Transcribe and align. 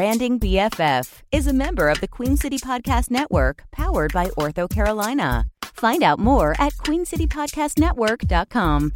Branding 0.00 0.40
BFF 0.40 1.20
is 1.30 1.46
a 1.46 1.52
member 1.52 1.90
of 1.90 2.00
the 2.00 2.08
Queen 2.08 2.34
City 2.34 2.56
Podcast 2.56 3.10
Network, 3.10 3.64
powered 3.70 4.14
by 4.14 4.28
OrthoCarolina. 4.38 5.44
Find 5.62 6.02
out 6.02 6.18
more 6.18 6.56
at 6.58 6.72
queencitypodcastnetwork.com. 6.76 8.92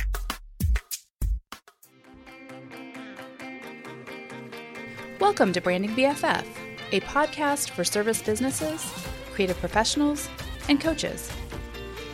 Welcome 5.20 5.52
to 5.52 5.60
Branding 5.60 5.90
BFF, 5.90 6.46
a 6.92 7.00
podcast 7.00 7.68
for 7.68 7.84
service 7.84 8.22
businesses, 8.22 8.90
creative 9.34 9.58
professionals, 9.58 10.30
and 10.70 10.80
coaches. 10.80 11.30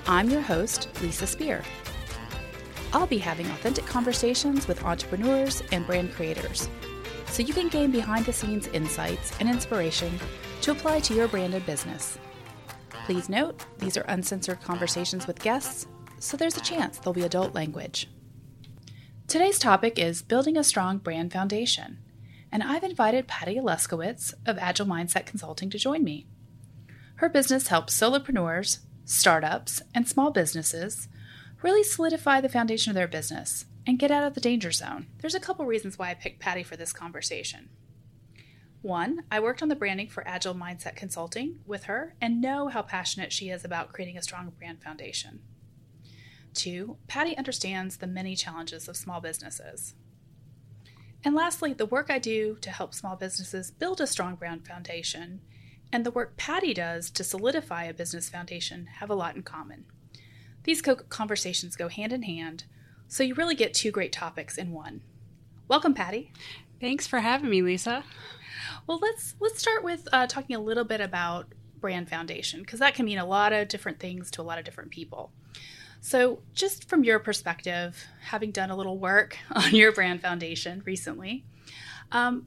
I'm 0.08 0.28
your 0.28 0.42
host, 0.42 0.88
Lisa 1.00 1.28
Speer. 1.28 1.62
I'll 2.92 3.06
be 3.06 3.18
having 3.18 3.46
authentic 3.50 3.86
conversations 3.86 4.66
with 4.66 4.84
entrepreneurs 4.84 5.62
and 5.70 5.86
brand 5.86 6.12
creators 6.12 6.68
so 7.30 7.42
you 7.42 7.54
can 7.54 7.68
gain 7.68 7.90
behind 7.90 8.26
the 8.26 8.32
scenes 8.32 8.66
insights 8.68 9.32
and 9.38 9.48
inspiration 9.48 10.18
to 10.62 10.72
apply 10.72 11.00
to 11.00 11.14
your 11.14 11.28
branded 11.28 11.64
business. 11.64 12.18
Please 13.06 13.28
note, 13.28 13.64
these 13.78 13.96
are 13.96 14.04
uncensored 14.08 14.60
conversations 14.60 15.26
with 15.26 15.38
guests, 15.40 15.86
so 16.18 16.36
there's 16.36 16.56
a 16.56 16.60
chance 16.60 16.98
there'll 16.98 17.14
be 17.14 17.22
adult 17.22 17.54
language. 17.54 18.08
Today's 19.26 19.60
topic 19.60 19.98
is 19.98 20.22
building 20.22 20.56
a 20.56 20.64
strong 20.64 20.98
brand 20.98 21.32
foundation, 21.32 21.98
and 22.50 22.64
I've 22.64 22.82
invited 22.82 23.28
Patty 23.28 23.56
Aluskewicz 23.56 24.34
of 24.44 24.58
Agile 24.58 24.86
Mindset 24.86 25.24
Consulting 25.24 25.70
to 25.70 25.78
join 25.78 26.02
me. 26.02 26.26
Her 27.16 27.28
business 27.28 27.68
helps 27.68 27.98
solopreneurs, 27.98 28.80
startups, 29.04 29.82
and 29.94 30.08
small 30.08 30.32
businesses 30.32 31.08
really 31.62 31.84
solidify 31.84 32.40
the 32.40 32.48
foundation 32.48 32.90
of 32.90 32.96
their 32.96 33.06
business 33.06 33.66
and 33.86 33.98
get 33.98 34.10
out 34.10 34.24
of 34.24 34.34
the 34.34 34.40
danger 34.40 34.72
zone. 34.72 35.06
There's 35.18 35.34
a 35.34 35.40
couple 35.40 35.64
reasons 35.66 35.98
why 35.98 36.10
I 36.10 36.14
picked 36.14 36.40
Patty 36.40 36.62
for 36.62 36.76
this 36.76 36.92
conversation. 36.92 37.70
One, 38.82 39.24
I 39.30 39.40
worked 39.40 39.62
on 39.62 39.68
the 39.68 39.76
branding 39.76 40.08
for 40.08 40.26
Agile 40.26 40.54
Mindset 40.54 40.96
Consulting 40.96 41.60
with 41.66 41.84
her 41.84 42.14
and 42.20 42.40
know 42.40 42.68
how 42.68 42.82
passionate 42.82 43.32
she 43.32 43.50
is 43.50 43.64
about 43.64 43.92
creating 43.92 44.16
a 44.16 44.22
strong 44.22 44.50
brand 44.58 44.82
foundation. 44.82 45.40
Two, 46.54 46.96
Patty 47.06 47.36
understands 47.36 47.98
the 47.98 48.06
many 48.06 48.34
challenges 48.34 48.88
of 48.88 48.96
small 48.96 49.20
businesses. 49.20 49.94
And 51.22 51.34
lastly, 51.34 51.74
the 51.74 51.86
work 51.86 52.10
I 52.10 52.18
do 52.18 52.56
to 52.62 52.70
help 52.70 52.94
small 52.94 53.16
businesses 53.16 53.70
build 53.70 54.00
a 54.00 54.06
strong 54.06 54.34
brand 54.36 54.66
foundation 54.66 55.42
and 55.92 56.06
the 56.06 56.10
work 56.10 56.36
Patty 56.36 56.72
does 56.72 57.10
to 57.10 57.24
solidify 57.24 57.84
a 57.84 57.94
business 57.94 58.28
foundation 58.28 58.86
have 58.98 59.10
a 59.10 59.14
lot 59.14 59.36
in 59.36 59.42
common. 59.42 59.86
These 60.64 60.82
co- 60.82 60.96
conversations 60.96 61.76
go 61.76 61.88
hand 61.88 62.12
in 62.12 62.22
hand, 62.22 62.64
so 63.10 63.24
you 63.24 63.34
really 63.34 63.56
get 63.56 63.74
two 63.74 63.90
great 63.90 64.12
topics 64.12 64.56
in 64.56 64.70
one. 64.70 65.00
Welcome, 65.66 65.94
Patty. 65.94 66.32
Thanks 66.80 67.08
for 67.08 67.18
having 67.18 67.50
me, 67.50 67.60
Lisa. 67.60 68.04
Well, 68.86 69.00
let's 69.02 69.34
let's 69.40 69.58
start 69.60 69.82
with 69.82 70.06
uh, 70.12 70.28
talking 70.28 70.54
a 70.54 70.60
little 70.60 70.84
bit 70.84 71.00
about 71.00 71.46
brand 71.80 72.08
foundation 72.08 72.60
because 72.60 72.78
that 72.78 72.94
can 72.94 73.04
mean 73.04 73.18
a 73.18 73.26
lot 73.26 73.52
of 73.52 73.66
different 73.66 73.98
things 73.98 74.30
to 74.30 74.40
a 74.40 74.44
lot 74.44 74.58
of 74.58 74.64
different 74.64 74.92
people. 74.92 75.32
So, 76.00 76.38
just 76.54 76.88
from 76.88 77.02
your 77.02 77.18
perspective, 77.18 78.06
having 78.20 78.52
done 78.52 78.70
a 78.70 78.76
little 78.76 78.96
work 78.96 79.36
on 79.50 79.74
your 79.74 79.90
brand 79.90 80.22
foundation 80.22 80.80
recently, 80.86 81.44
um, 82.12 82.46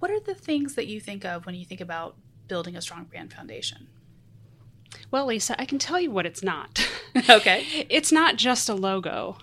what 0.00 0.10
are 0.10 0.20
the 0.20 0.34
things 0.34 0.74
that 0.74 0.88
you 0.88 1.00
think 1.00 1.24
of 1.24 1.46
when 1.46 1.54
you 1.54 1.64
think 1.64 1.80
about 1.80 2.16
building 2.48 2.74
a 2.74 2.82
strong 2.82 3.04
brand 3.04 3.32
foundation? 3.32 3.86
Well, 5.12 5.26
Lisa, 5.26 5.60
I 5.60 5.66
can 5.66 5.78
tell 5.78 6.00
you 6.00 6.10
what 6.10 6.26
it's 6.26 6.42
not. 6.42 6.84
okay. 7.30 7.86
It's 7.88 8.10
not 8.10 8.34
just 8.34 8.68
a 8.68 8.74
logo. 8.74 9.38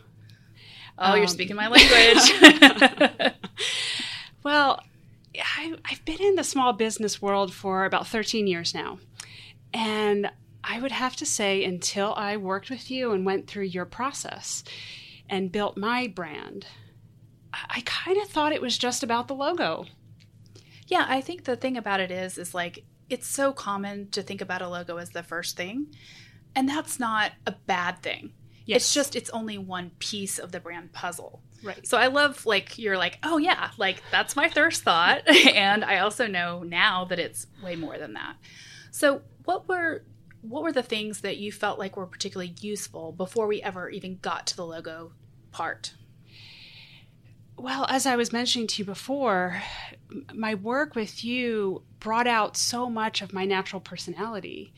Oh, 0.97 1.11
um, 1.11 1.17
you're 1.17 1.27
speaking 1.27 1.55
my 1.55 1.67
language. 1.67 3.33
well, 4.43 4.81
I, 5.35 5.75
I've 5.85 6.03
been 6.05 6.21
in 6.21 6.35
the 6.35 6.43
small 6.43 6.73
business 6.73 7.21
world 7.21 7.53
for 7.53 7.85
about 7.85 8.07
13 8.07 8.47
years 8.47 8.73
now. 8.73 8.99
And 9.73 10.31
I 10.63 10.79
would 10.79 10.91
have 10.91 11.15
to 11.17 11.25
say, 11.25 11.63
until 11.63 12.13
I 12.15 12.37
worked 12.37 12.69
with 12.69 12.89
you 12.89 13.11
and 13.11 13.25
went 13.25 13.47
through 13.47 13.65
your 13.65 13.85
process 13.85 14.63
and 15.29 15.51
built 15.51 15.77
my 15.77 16.07
brand, 16.07 16.65
I 17.53 17.81
kind 17.85 18.21
of 18.21 18.27
thought 18.27 18.53
it 18.53 18.61
was 18.61 18.77
just 18.77 19.03
about 19.03 19.27
the 19.27 19.35
logo. 19.35 19.85
Yeah, 20.87 21.05
I 21.07 21.21
think 21.21 21.43
the 21.43 21.55
thing 21.55 21.77
about 21.77 21.99
it 21.99 22.11
is, 22.11 22.37
is 22.37 22.53
like 22.53 22.83
it's 23.09 23.27
so 23.27 23.53
common 23.53 24.09
to 24.11 24.21
think 24.21 24.41
about 24.41 24.61
a 24.61 24.67
logo 24.67 24.97
as 24.97 25.11
the 25.11 25.23
first 25.23 25.55
thing, 25.57 25.87
and 26.55 26.67
that's 26.67 26.99
not 26.99 27.31
a 27.45 27.51
bad 27.51 28.01
thing. 28.01 28.33
Yes. 28.67 28.81
It's 28.81 28.93
just 28.93 29.15
it's 29.15 29.29
only 29.31 29.57
one 29.57 29.91
piece 29.97 30.37
of 30.37 30.51
the 30.51 30.59
brand 30.59 30.91
puzzle. 30.93 31.41
Right. 31.63 31.87
So 31.87 31.97
I 31.97 32.07
love 32.07 32.45
like 32.45 32.77
you're 32.77 32.97
like, 32.97 33.17
"Oh 33.23 33.37
yeah, 33.37 33.71
like 33.77 34.03
that's 34.11 34.35
my 34.35 34.49
first 34.49 34.83
thought." 34.83 35.27
and 35.55 35.83
I 35.83 35.99
also 35.99 36.27
know 36.27 36.61
now 36.63 37.05
that 37.05 37.17
it's 37.17 37.47
way 37.63 37.75
more 37.75 37.97
than 37.97 38.13
that. 38.13 38.35
So, 38.91 39.21
what 39.45 39.67
were 39.67 40.03
what 40.41 40.63
were 40.63 40.73
the 40.73 40.83
things 40.83 41.21
that 41.21 41.37
you 41.37 41.51
felt 41.51 41.79
like 41.79 41.95
were 41.95 42.05
particularly 42.05 42.53
useful 42.59 43.13
before 43.13 43.47
we 43.47 43.61
ever 43.61 43.89
even 43.89 44.19
got 44.21 44.45
to 44.47 44.55
the 44.55 44.65
logo 44.65 45.13
part? 45.51 45.93
Well, 47.57 47.87
as 47.89 48.05
I 48.05 48.15
was 48.15 48.31
mentioning 48.31 48.67
to 48.67 48.81
you 48.81 48.85
before, 48.85 49.63
my 50.33 50.53
work 50.53 50.93
with 50.93 51.23
you 51.23 51.83
brought 51.99 52.27
out 52.27 52.55
so 52.55 52.89
much 52.89 53.21
of 53.21 53.33
my 53.33 53.45
natural 53.45 53.79
personality. 53.79 54.73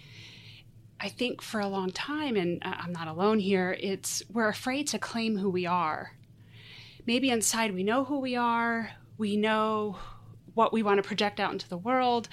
I 1.01 1.09
think 1.09 1.41
for 1.41 1.59
a 1.59 1.67
long 1.67 1.91
time, 1.91 2.35
and 2.35 2.61
uh, 2.63 2.73
I'm 2.77 2.91
not 2.91 3.07
alone 3.07 3.39
here, 3.39 3.75
it's 3.79 4.21
we're 4.31 4.49
afraid 4.49 4.87
to 4.87 4.99
claim 4.99 5.37
who 5.37 5.49
we 5.49 5.65
are. 5.65 6.11
Maybe 7.05 7.29
inside 7.29 7.73
we 7.73 7.83
know 7.83 8.03
who 8.03 8.19
we 8.19 8.35
are, 8.35 8.91
we 9.17 9.37
know 9.37 9.97
what 10.53 10.73
we 10.73 10.83
want 10.83 10.97
to 10.97 11.07
project 11.07 11.39
out 11.39 11.53
into 11.53 11.69
the 11.69 11.77
world, 11.77 12.27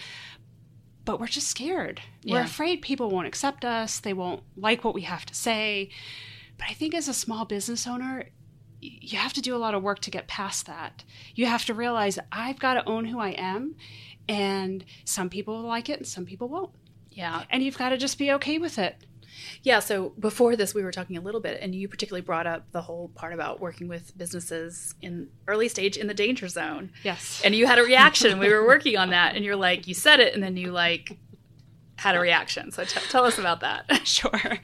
but 1.04 1.20
we're 1.20 1.28
just 1.28 1.48
scared. 1.48 2.00
Yeah. 2.22 2.34
We're 2.34 2.40
afraid 2.42 2.82
people 2.82 3.08
won't 3.08 3.28
accept 3.28 3.64
us, 3.64 4.00
they 4.00 4.12
won't 4.12 4.42
like 4.56 4.84
what 4.84 4.94
we 4.94 5.02
have 5.02 5.24
to 5.26 5.34
say. 5.34 5.90
But 6.58 6.68
I 6.68 6.72
think 6.72 6.94
as 6.94 7.06
a 7.06 7.14
small 7.14 7.44
business 7.44 7.86
owner, 7.86 8.24
you 8.80 9.18
have 9.18 9.32
to 9.34 9.40
do 9.40 9.54
a 9.54 9.58
lot 9.58 9.74
of 9.74 9.82
work 9.82 10.00
to 10.00 10.10
get 10.10 10.28
past 10.28 10.66
that. 10.66 11.04
You 11.34 11.46
have 11.46 11.64
to 11.66 11.74
realize 11.74 12.18
I've 12.32 12.58
got 12.58 12.74
to 12.74 12.88
own 12.88 13.04
who 13.06 13.20
I 13.20 13.30
am, 13.30 13.76
and 14.28 14.84
some 15.04 15.30
people 15.30 15.62
will 15.62 15.68
like 15.68 15.88
it 15.88 15.98
and 15.98 16.06
some 16.06 16.26
people 16.26 16.48
won't. 16.48 16.72
Yeah. 17.16 17.44
And 17.50 17.62
you've 17.62 17.78
got 17.78 17.88
to 17.88 17.96
just 17.96 18.18
be 18.18 18.30
okay 18.32 18.58
with 18.58 18.78
it. 18.78 18.96
Yeah, 19.62 19.80
so 19.80 20.10
before 20.18 20.54
this, 20.54 20.74
we 20.74 20.82
were 20.82 20.92
talking 20.92 21.16
a 21.16 21.20
little 21.20 21.40
bit, 21.40 21.58
and 21.60 21.74
you 21.74 21.88
particularly 21.88 22.22
brought 22.22 22.46
up 22.46 22.70
the 22.72 22.82
whole 22.82 23.08
part 23.14 23.32
about 23.32 23.58
working 23.60 23.88
with 23.88 24.16
businesses 24.16 24.94
in 25.02 25.28
early 25.48 25.68
stage 25.68 25.96
in 25.96 26.06
the 26.06 26.14
danger 26.14 26.48
zone. 26.48 26.92
Yes. 27.02 27.42
And 27.44 27.54
you 27.54 27.66
had 27.66 27.78
a 27.78 27.82
reaction. 27.82 28.38
we 28.38 28.48
were 28.48 28.66
working 28.66 28.96
on 28.96 29.10
that, 29.10 29.34
and 29.34 29.44
you're 29.44 29.56
like, 29.56 29.88
you 29.88 29.94
said 29.94 30.20
it, 30.20 30.34
and 30.34 30.42
then 30.42 30.56
you 30.56 30.70
like 30.70 31.18
had 31.96 32.14
a 32.14 32.20
reaction. 32.20 32.70
So 32.70 32.84
t- 32.84 33.00
tell 33.08 33.24
us 33.24 33.38
about 33.38 33.60
that. 33.60 33.86
sure. 34.06 34.58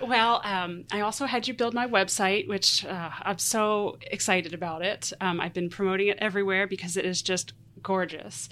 Well, 0.00 0.40
um, 0.44 0.84
I 0.92 1.00
also 1.00 1.26
had 1.26 1.48
you 1.48 1.54
build 1.54 1.74
my 1.74 1.86
website, 1.86 2.48
which 2.48 2.84
uh, 2.84 3.10
I'm 3.22 3.38
so 3.38 3.98
excited 4.02 4.54
about 4.54 4.82
it. 4.82 5.12
Um, 5.20 5.40
I've 5.40 5.52
been 5.52 5.68
promoting 5.68 6.08
it 6.08 6.18
everywhere 6.20 6.66
because 6.66 6.96
it 6.96 7.04
is 7.04 7.20
just 7.20 7.52
gorgeous. 7.82 8.48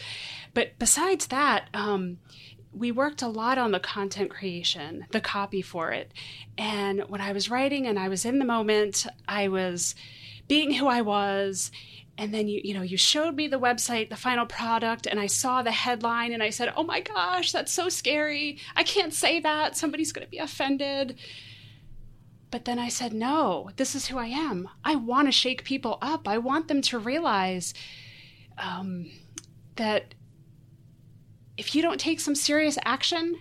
But 0.54 0.78
besides 0.78 1.28
that, 1.28 1.68
um, 1.72 2.18
we 2.78 2.92
worked 2.92 3.22
a 3.22 3.28
lot 3.28 3.58
on 3.58 3.72
the 3.72 3.80
content 3.80 4.30
creation, 4.30 5.06
the 5.10 5.20
copy 5.20 5.62
for 5.62 5.90
it. 5.90 6.12
And 6.56 7.02
when 7.08 7.20
I 7.20 7.32
was 7.32 7.50
writing 7.50 7.86
and 7.86 7.98
I 7.98 8.08
was 8.08 8.24
in 8.24 8.38
the 8.38 8.44
moment, 8.44 9.06
I 9.26 9.48
was 9.48 9.94
being 10.46 10.72
who 10.72 10.86
I 10.86 11.00
was. 11.00 11.70
And 12.16 12.34
then 12.34 12.48
you 12.48 12.60
you 12.64 12.74
know 12.74 12.82
you 12.82 12.96
showed 12.96 13.36
me 13.36 13.46
the 13.46 13.60
website 13.60 14.10
the 14.10 14.16
final 14.16 14.44
product 14.44 15.06
and 15.06 15.20
i 15.20 15.26
saw 15.26 15.62
the 15.62 15.70
headline 15.70 16.32
and 16.32 16.42
i 16.42 16.50
said 16.50 16.72
oh 16.76 16.82
my 16.82 17.00
gosh 17.00 17.52
that's 17.52 17.72
so 17.72 17.88
scary. 17.88 18.58
I 18.74 18.82
can't 18.82 19.14
say 19.14 19.38
that. 19.40 19.76
Somebody's 19.76 20.10
going 20.10 20.26
to 20.26 20.30
be 20.30 20.38
offended. 20.38 21.16
But 22.50 22.64
then 22.64 22.78
i 22.80 22.88
said 22.88 23.12
no 23.12 23.70
this 23.76 23.94
is 23.94 24.08
who 24.08 24.18
i 24.18 24.26
am. 24.26 24.68
I 24.84 24.96
want 24.96 25.28
to 25.28 25.32
shake 25.32 25.62
people 25.62 25.98
up. 26.02 26.26
I 26.26 26.38
want 26.38 26.66
them 26.66 26.82
to 26.82 26.98
realize 26.98 27.72
um, 28.56 29.12
that 29.76 30.14
if 31.58 31.74
you 31.74 31.82
don't 31.82 32.00
take 32.00 32.20
some 32.20 32.34
serious 32.34 32.78
action 32.84 33.36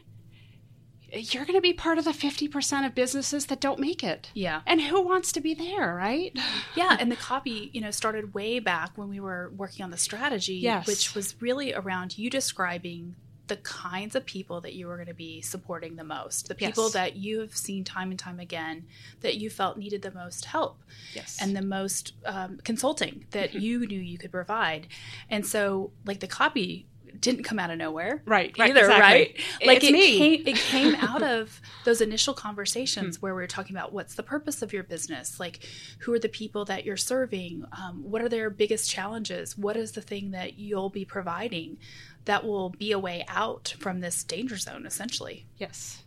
you're 1.14 1.46
going 1.46 1.58
to 1.58 1.62
be 1.62 1.74
part 1.74 1.98
of 1.98 2.06
the 2.06 2.12
50% 2.12 2.86
of 2.86 2.94
businesses 2.94 3.46
that 3.48 3.62
don't 3.62 3.80
make 3.80 4.04
it. 4.04 4.30
Yeah. 4.34 4.62
And 4.66 4.82
who 4.82 5.02
wants 5.02 5.32
to 5.34 5.42
be 5.42 5.54
there, 5.54 5.96
right? 5.96 6.38
yeah. 6.76 6.98
And 7.00 7.12
the 7.12 7.16
copy, 7.16 7.70
you 7.74 7.82
know, 7.82 7.92
started 7.92 8.34
way 8.34 8.60
back 8.60 8.98
when 8.98 9.10
we 9.10 9.20
were 9.20 9.52
working 9.56 9.84
on 9.84 9.92
the 9.92 9.98
strategy, 9.98 10.56
yes. 10.56 10.86
which 10.86 11.16
was 11.16 11.42
really 11.42 11.74
around 11.74 12.18
you 12.18 12.30
describing 12.30 13.16
the 13.48 13.56
kinds 13.58 14.14
of 14.14 14.26
people 14.26 14.60
that 14.60 14.74
you 14.74 14.88
were 14.88 14.96
going 14.96 15.08
to 15.08 15.14
be 15.14 15.40
supporting 15.40 15.96
the 15.96 16.04
most, 16.04 16.50
the 16.50 16.56
people 16.56 16.86
yes. 16.86 16.94
that 16.94 17.16
you 17.16 17.40
have 17.40 17.56
seen 17.56 17.86
time 17.86 18.10
and 18.10 18.20
time 18.20 18.42
again 18.42 18.86
that 19.22 19.38
you 19.38 19.50
felt 19.50 19.78
needed 19.78 20.02
the 20.02 20.12
most 20.12 20.44
help 20.44 20.84
yes. 21.14 21.38
and 21.42 21.56
the 21.56 21.62
most 21.62 22.12
um, 22.26 22.60
consulting 22.66 23.26
that 23.32 23.52
mm-hmm. 23.52 23.60
you 23.62 23.88
knew 23.88 24.00
you 24.02 24.18
could 24.18 24.34
provide. 24.34 24.88
And 25.30 25.46
so, 25.46 25.92
like, 26.06 26.20
the 26.20 26.28
copy 26.28 26.88
didn't 27.20 27.44
come 27.44 27.60
out 27.60 27.70
of 27.72 27.78
nowhere. 27.78 28.22
Right, 28.26 28.56
right, 28.58 28.70
Either, 28.70 28.82
exactly. 28.82 29.02
right? 29.02 29.40
Like 29.66 29.78
It's 29.78 29.86
it 29.88 29.92
me. 29.94 30.18
came 30.18 30.48
it 30.48 30.56
came 30.72 30.96
out 30.96 31.24
of 31.24 31.62
those 31.86 32.02
initial 32.02 32.34
conversations 32.34 33.22
where 33.22 33.34
we 33.36 33.42
were 33.42 33.48
talking 33.48 33.76
about 33.76 33.94
what's 33.94 34.16
the 34.16 34.24
purpose 34.24 34.62
of 34.62 34.74
your 34.74 34.84
business? 34.84 35.40
Like 35.40 35.68
who 36.00 36.14
are 36.14 36.20
the 36.20 36.30
people 36.30 36.66
that 36.66 36.86
you're 36.86 36.98
serving? 36.98 37.64
Um, 37.72 38.04
what 38.04 38.22
are 38.22 38.30
their 38.30 38.50
biggest 38.50 38.90
challenges? 38.90 39.58
What 39.58 39.78
is 39.78 39.94
the 39.94 40.02
thing 40.02 40.32
that 40.32 40.58
you'll 40.58 40.90
be 40.90 41.06
providing 41.06 41.78
that 42.26 42.46
will 42.46 42.70
be 42.70 42.92
a 42.92 43.00
way 43.00 43.24
out 43.28 43.74
from 43.80 44.00
this 44.02 44.24
danger 44.24 44.58
zone 44.58 44.86
essentially? 44.86 45.46
Yes. 45.58 46.04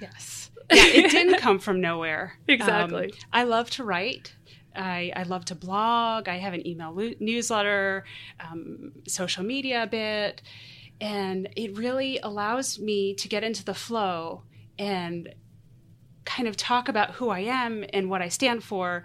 Yes. 0.00 0.50
Yeah, 0.72 0.86
it 0.86 1.10
didn't 1.10 1.40
come 1.40 1.58
from 1.58 1.82
nowhere. 1.82 2.38
Exactly. 2.48 3.04
Um, 3.04 3.18
I 3.34 3.42
love 3.44 3.68
to 3.72 3.84
write. 3.84 4.34
I, 4.74 5.12
I 5.14 5.22
love 5.24 5.44
to 5.46 5.54
blog. 5.54 6.28
I 6.28 6.38
have 6.38 6.54
an 6.54 6.66
email 6.66 6.92
lo- 6.92 7.14
newsletter, 7.20 8.04
um, 8.40 8.92
social 9.06 9.44
media 9.44 9.84
a 9.84 9.86
bit. 9.86 10.42
And 11.00 11.48
it 11.56 11.76
really 11.76 12.18
allows 12.22 12.78
me 12.78 13.14
to 13.14 13.28
get 13.28 13.44
into 13.44 13.64
the 13.64 13.74
flow 13.74 14.42
and 14.78 15.34
kind 16.24 16.48
of 16.48 16.56
talk 16.56 16.88
about 16.88 17.12
who 17.12 17.28
I 17.28 17.40
am 17.40 17.84
and 17.92 18.08
what 18.08 18.22
I 18.22 18.28
stand 18.28 18.64
for. 18.64 19.04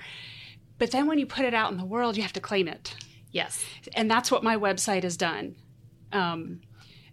But 0.77 0.91
then 0.91 1.07
when 1.07 1.19
you 1.19 1.25
put 1.25 1.45
it 1.45 1.53
out 1.53 1.71
in 1.71 1.77
the 1.77 1.85
world, 1.85 2.15
you 2.15 2.23
have 2.23 2.33
to 2.33 2.39
claim 2.39 2.67
it 2.67 2.95
Yes. 3.31 3.63
and 3.93 4.09
that's 4.09 4.31
what 4.31 4.43
my 4.43 4.55
website 4.55 5.03
has 5.03 5.17
done. 5.17 5.55
Um, 6.11 6.61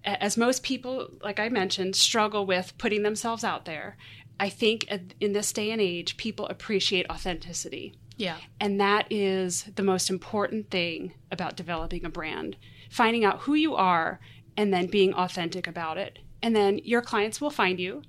as 0.04 0.36
most 0.36 0.62
people, 0.62 1.08
like 1.22 1.40
I 1.40 1.48
mentioned, 1.48 1.96
struggle 1.96 2.46
with 2.46 2.78
putting 2.78 3.02
themselves 3.02 3.44
out 3.44 3.64
there, 3.64 3.96
I 4.38 4.48
think 4.48 4.86
in 5.20 5.32
this 5.32 5.52
day 5.52 5.70
and 5.70 5.80
age, 5.80 6.16
people 6.16 6.46
appreciate 6.46 7.10
authenticity. 7.10 7.94
Yeah. 8.16 8.36
And 8.60 8.80
that 8.80 9.06
is 9.10 9.64
the 9.74 9.82
most 9.82 10.10
important 10.10 10.70
thing 10.70 11.12
about 11.30 11.56
developing 11.56 12.04
a 12.04 12.10
brand 12.10 12.56
finding 12.90 13.24
out 13.24 13.40
who 13.40 13.54
you 13.54 13.74
are 13.74 14.20
and 14.56 14.72
then 14.72 14.86
being 14.86 15.12
authentic 15.14 15.66
about 15.66 15.98
it. 15.98 16.18
And 16.42 16.54
then 16.54 16.78
your 16.78 17.02
clients 17.02 17.40
will 17.40 17.50
find 17.50 17.78
you 17.80 18.02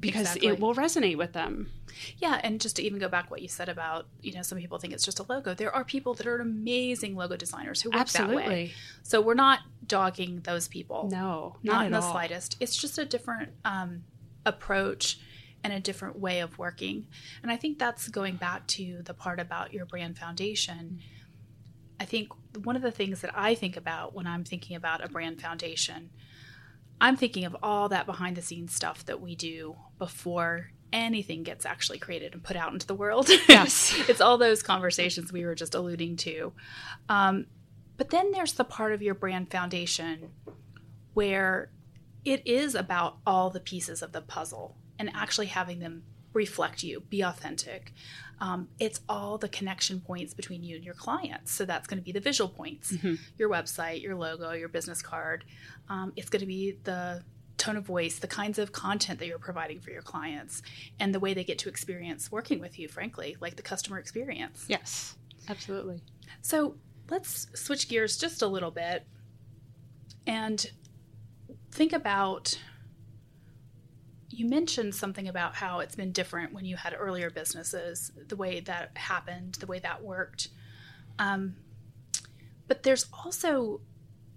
because 0.00 0.22
Exactly. 0.22 0.48
it 0.48 0.60
will 0.60 0.74
resonate 0.74 1.16
with 1.16 1.32
them. 1.32 1.70
Yeah, 2.18 2.40
and 2.42 2.60
just 2.60 2.76
to 2.76 2.82
even 2.82 2.98
go 2.98 3.08
back 3.08 3.30
what 3.30 3.42
you 3.42 3.48
said 3.48 3.68
about, 3.68 4.06
you 4.20 4.32
know, 4.32 4.42
some 4.42 4.58
people 4.58 4.78
think 4.78 4.92
it's 4.94 5.04
just 5.04 5.20
a 5.20 5.22
logo. 5.22 5.54
There 5.54 5.72
are 5.72 5.84
people 5.84 6.14
that 6.14 6.26
are 6.26 6.38
amazing 6.38 7.14
logo 7.14 7.36
designers 7.36 7.82
who 7.82 7.90
work 7.90 8.08
that 8.08 8.30
way. 8.30 8.72
So 9.02 9.20
we're 9.20 9.34
not 9.34 9.60
dogging 9.86 10.40
those 10.40 10.66
people. 10.66 11.08
No, 11.12 11.56
not, 11.62 11.74
not, 11.74 11.86
in 11.86 11.92
the 11.92 12.00
all. 12.00 12.10
slightest. 12.12 12.56
It's 12.58 12.74
just 12.74 12.98
a 12.98 13.04
different 13.04 13.50
um, 13.64 14.04
approach 14.44 15.20
and 15.64 15.72
a 15.72 15.80
different 15.80 16.18
way 16.18 16.40
of 16.40 16.58
working. 16.58 17.06
And 17.42 17.50
I 17.50 17.56
think 17.56 17.78
that's 17.78 18.08
going 18.08 18.36
back 18.36 18.66
to 18.68 19.02
the 19.04 19.14
part 19.14 19.40
about 19.40 19.72
your 19.72 19.86
brand 19.86 20.18
foundation. 20.18 21.00
I 22.00 22.04
think 22.04 22.28
one 22.64 22.76
of 22.76 22.82
the 22.82 22.90
things 22.90 23.20
that 23.20 23.30
I 23.34 23.54
think 23.54 23.76
about 23.76 24.14
when 24.14 24.26
I'm 24.26 24.44
thinking 24.44 24.76
about 24.76 25.04
a 25.04 25.08
brand 25.08 25.40
foundation, 25.40 26.10
I'm 27.00 27.16
thinking 27.16 27.44
of 27.44 27.56
all 27.62 27.88
that 27.90 28.06
behind 28.06 28.36
the 28.36 28.42
scenes 28.42 28.74
stuff 28.74 29.04
that 29.06 29.20
we 29.20 29.36
do 29.36 29.76
before 29.98 30.70
anything 30.92 31.42
gets 31.42 31.64
actually 31.64 31.98
created 31.98 32.34
and 32.34 32.42
put 32.42 32.56
out 32.56 32.72
into 32.72 32.86
the 32.86 32.94
world. 32.94 33.28
Yes. 33.48 33.94
it's 34.08 34.20
all 34.20 34.38
those 34.38 34.62
conversations 34.62 35.32
we 35.32 35.44
were 35.44 35.54
just 35.54 35.74
alluding 35.74 36.16
to. 36.16 36.52
Um, 37.08 37.46
but 37.96 38.10
then 38.10 38.32
there's 38.32 38.54
the 38.54 38.64
part 38.64 38.92
of 38.92 39.02
your 39.02 39.14
brand 39.14 39.50
foundation 39.50 40.30
where 41.14 41.70
it 42.24 42.46
is 42.46 42.74
about 42.74 43.18
all 43.26 43.50
the 43.50 43.60
pieces 43.60 44.02
of 44.02 44.12
the 44.12 44.20
puzzle 44.20 44.76
and 45.02 45.10
actually 45.16 45.46
having 45.46 45.80
them 45.80 46.04
reflect 46.32 46.84
you, 46.84 47.00
be 47.00 47.22
authentic. 47.22 47.92
Um, 48.38 48.68
it's 48.78 49.00
all 49.08 49.36
the 49.36 49.48
connection 49.48 50.00
points 50.00 50.32
between 50.32 50.62
you 50.62 50.76
and 50.76 50.84
your 50.84 50.94
clients. 50.94 51.50
So 51.50 51.64
that's 51.64 51.88
going 51.88 51.98
to 51.98 52.04
be 52.04 52.12
the 52.12 52.20
visual 52.20 52.48
points 52.48 52.94
your 53.36 53.50
website, 53.50 54.00
your 54.00 54.14
logo, 54.14 54.52
your 54.52 54.68
business 54.68 55.02
card. 55.02 55.44
Um, 55.88 56.12
it's 56.14 56.28
going 56.28 56.38
to 56.38 56.46
be 56.46 56.78
the 56.84 57.24
tone 57.58 57.76
of 57.76 57.84
voice, 57.84 58.20
the 58.20 58.28
kinds 58.28 58.60
of 58.60 58.70
content 58.70 59.18
that 59.18 59.26
you're 59.26 59.40
providing 59.40 59.80
for 59.80 59.90
your 59.90 60.02
clients, 60.02 60.62
and 61.00 61.12
the 61.12 61.18
way 61.18 61.34
they 61.34 61.42
get 61.42 61.58
to 61.58 61.68
experience 61.68 62.30
working 62.30 62.60
with 62.60 62.78
you, 62.78 62.86
frankly, 62.86 63.36
like 63.40 63.56
the 63.56 63.62
customer 63.62 63.98
experience. 63.98 64.66
Yes, 64.68 65.16
absolutely. 65.48 66.00
So 66.42 66.76
let's 67.10 67.48
switch 67.54 67.88
gears 67.88 68.16
just 68.16 68.40
a 68.40 68.46
little 68.46 68.70
bit 68.70 69.04
and 70.28 70.64
think 71.72 71.92
about. 71.92 72.56
You 74.32 74.48
mentioned 74.48 74.94
something 74.94 75.28
about 75.28 75.54
how 75.54 75.80
it's 75.80 75.94
been 75.94 76.12
different 76.12 76.52
when 76.52 76.64
you 76.64 76.76
had 76.76 76.94
earlier 76.98 77.30
businesses, 77.30 78.10
the 78.28 78.36
way 78.36 78.60
that 78.60 78.96
happened, 78.96 79.54
the 79.56 79.66
way 79.66 79.78
that 79.80 80.02
worked. 80.02 80.48
Um, 81.18 81.56
but 82.66 82.82
there's 82.82 83.06
also 83.12 83.82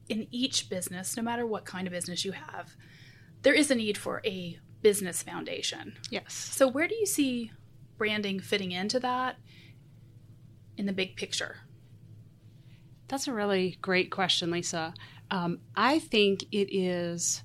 in 0.09 0.27
each 0.31 0.69
business, 0.69 1.15
no 1.15 1.23
matter 1.23 1.45
what 1.45 1.65
kind 1.65 1.87
of 1.87 1.93
business 1.93 2.25
you 2.25 2.33
have, 2.33 2.75
there 3.41 3.53
is 3.53 3.71
a 3.71 3.75
need 3.75 3.97
for 3.97 4.21
a 4.25 4.59
business 4.81 5.23
foundation. 5.23 5.95
Yes. 6.09 6.33
So, 6.33 6.67
where 6.67 6.87
do 6.87 6.95
you 6.95 7.05
see 7.05 7.51
branding 7.97 8.39
fitting 8.39 8.71
into 8.71 8.99
that 8.99 9.37
in 10.77 10.85
the 10.85 10.93
big 10.93 11.15
picture? 11.15 11.57
That's 13.07 13.27
a 13.27 13.33
really 13.33 13.77
great 13.81 14.11
question, 14.11 14.51
Lisa. 14.51 14.93
Um, 15.31 15.59
I 15.75 15.99
think 15.99 16.43
it 16.51 16.75
is 16.75 17.43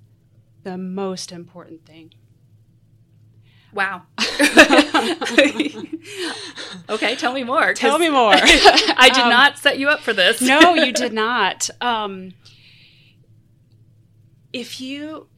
the 0.63 0.77
most 0.77 1.33
important 1.33 1.87
thing. 1.87 2.13
Wow. 3.73 4.03
okay, 6.89 7.15
tell 7.17 7.33
me 7.33 7.45
more. 7.45 7.73
Tell 7.75 7.99
me 7.99 8.09
more. 8.09 8.33
I 8.35 9.11
did 9.13 9.25
Um, 9.25 9.31
not 9.31 9.59
set 9.59 9.79
you 9.79 9.89
up 9.89 10.01
for 10.01 10.13
this. 10.13 10.41
no, 10.43 10.75
you 10.75 10.93
did 10.93 11.13
not. 11.13 11.71
Um, 11.81 12.33
if 14.53 14.81
you, 14.81 15.29